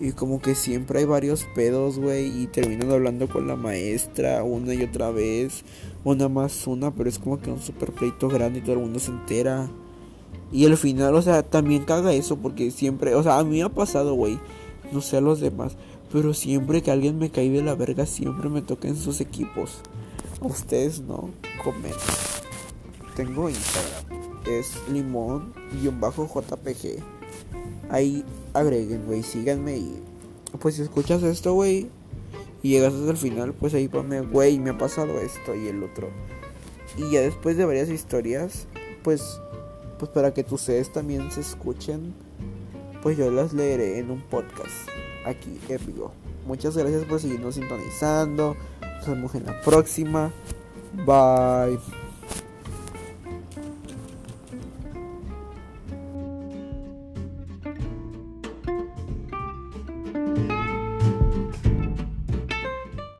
Y 0.00 0.12
como 0.12 0.40
que 0.40 0.54
siempre 0.54 1.00
hay 1.00 1.04
varios 1.04 1.46
pedos, 1.54 1.98
güey. 1.98 2.42
Y 2.42 2.46
terminan 2.46 2.90
hablando 2.90 3.28
con 3.28 3.46
la 3.46 3.54
maestra 3.54 4.42
una 4.42 4.74
y 4.74 4.82
otra 4.82 5.10
vez. 5.10 5.64
Una 6.02 6.28
más 6.28 6.66
una, 6.66 6.92
pero 6.92 7.08
es 7.08 7.18
como 7.18 7.38
que 7.40 7.50
un 7.50 7.60
super 7.60 7.92
pleito 7.92 8.28
grande 8.28 8.58
y 8.58 8.62
todo 8.62 8.72
el 8.72 8.80
mundo 8.80 8.98
se 8.98 9.12
entera. 9.12 9.70
Y 10.50 10.66
al 10.66 10.76
final, 10.76 11.14
o 11.14 11.22
sea, 11.22 11.42
también 11.42 11.84
caga 11.84 12.12
eso 12.14 12.38
porque 12.38 12.70
siempre, 12.70 13.14
o 13.14 13.22
sea, 13.22 13.38
a 13.38 13.44
mí 13.44 13.60
ha 13.60 13.68
pasado, 13.68 14.14
güey. 14.14 14.40
No 14.90 15.02
sé 15.02 15.18
a 15.18 15.20
los 15.20 15.40
demás. 15.40 15.76
Pero 16.12 16.34
siempre 16.34 16.82
que 16.82 16.90
alguien 16.90 17.18
me 17.18 17.30
cae 17.30 17.50
de 17.50 17.62
la 17.62 17.74
verga, 17.74 18.06
siempre 18.06 18.48
me 18.48 18.62
toca 18.62 18.88
en 18.88 18.96
sus 18.96 19.20
equipos. 19.20 19.80
Ustedes 20.40 21.00
no, 21.00 21.30
comen. 21.62 21.92
Tengo 23.14 23.48
Instagram. 23.48 24.04
Es 24.46 24.72
limón-jpg. 24.90 27.02
Ahí 27.90 28.24
agreguen, 28.54 29.04
güey, 29.06 29.22
síganme 29.22 29.76
y 29.76 30.02
pues 30.60 30.76
si 30.76 30.82
escuchas 30.82 31.22
esto, 31.22 31.52
güey, 31.52 31.88
y 32.62 32.70
llegas 32.70 32.94
hasta 32.94 33.10
el 33.10 33.16
final, 33.16 33.52
pues 33.52 33.74
ahí 33.74 33.88
ponme, 33.88 34.22
güey, 34.22 34.58
me 34.58 34.70
ha 34.70 34.78
pasado 34.78 35.20
esto 35.20 35.54
y 35.54 35.68
el 35.68 35.82
otro. 35.82 36.08
Y 36.96 37.10
ya 37.10 37.20
después 37.20 37.56
de 37.56 37.66
varias 37.66 37.90
historias, 37.90 38.66
pues 39.02 39.40
pues 39.98 40.10
para 40.10 40.32
que 40.32 40.44
tus 40.44 40.60
sedes 40.60 40.92
también 40.92 41.30
se 41.32 41.40
escuchen, 41.40 42.14
pues 43.02 43.18
yo 43.18 43.30
las 43.30 43.52
leeré 43.52 43.98
en 43.98 44.10
un 44.10 44.22
podcast 44.22 44.88
aquí 45.28 45.58
en 45.68 45.86
vivo. 45.86 46.12
Muchas 46.46 46.76
gracias 46.76 47.04
por 47.04 47.20
seguirnos 47.20 47.54
sintonizando. 47.54 48.56
Nos 48.80 49.06
vemos 49.06 49.34
en 49.34 49.46
la 49.46 49.60
próxima. 49.60 50.32
Bye. 51.06 51.78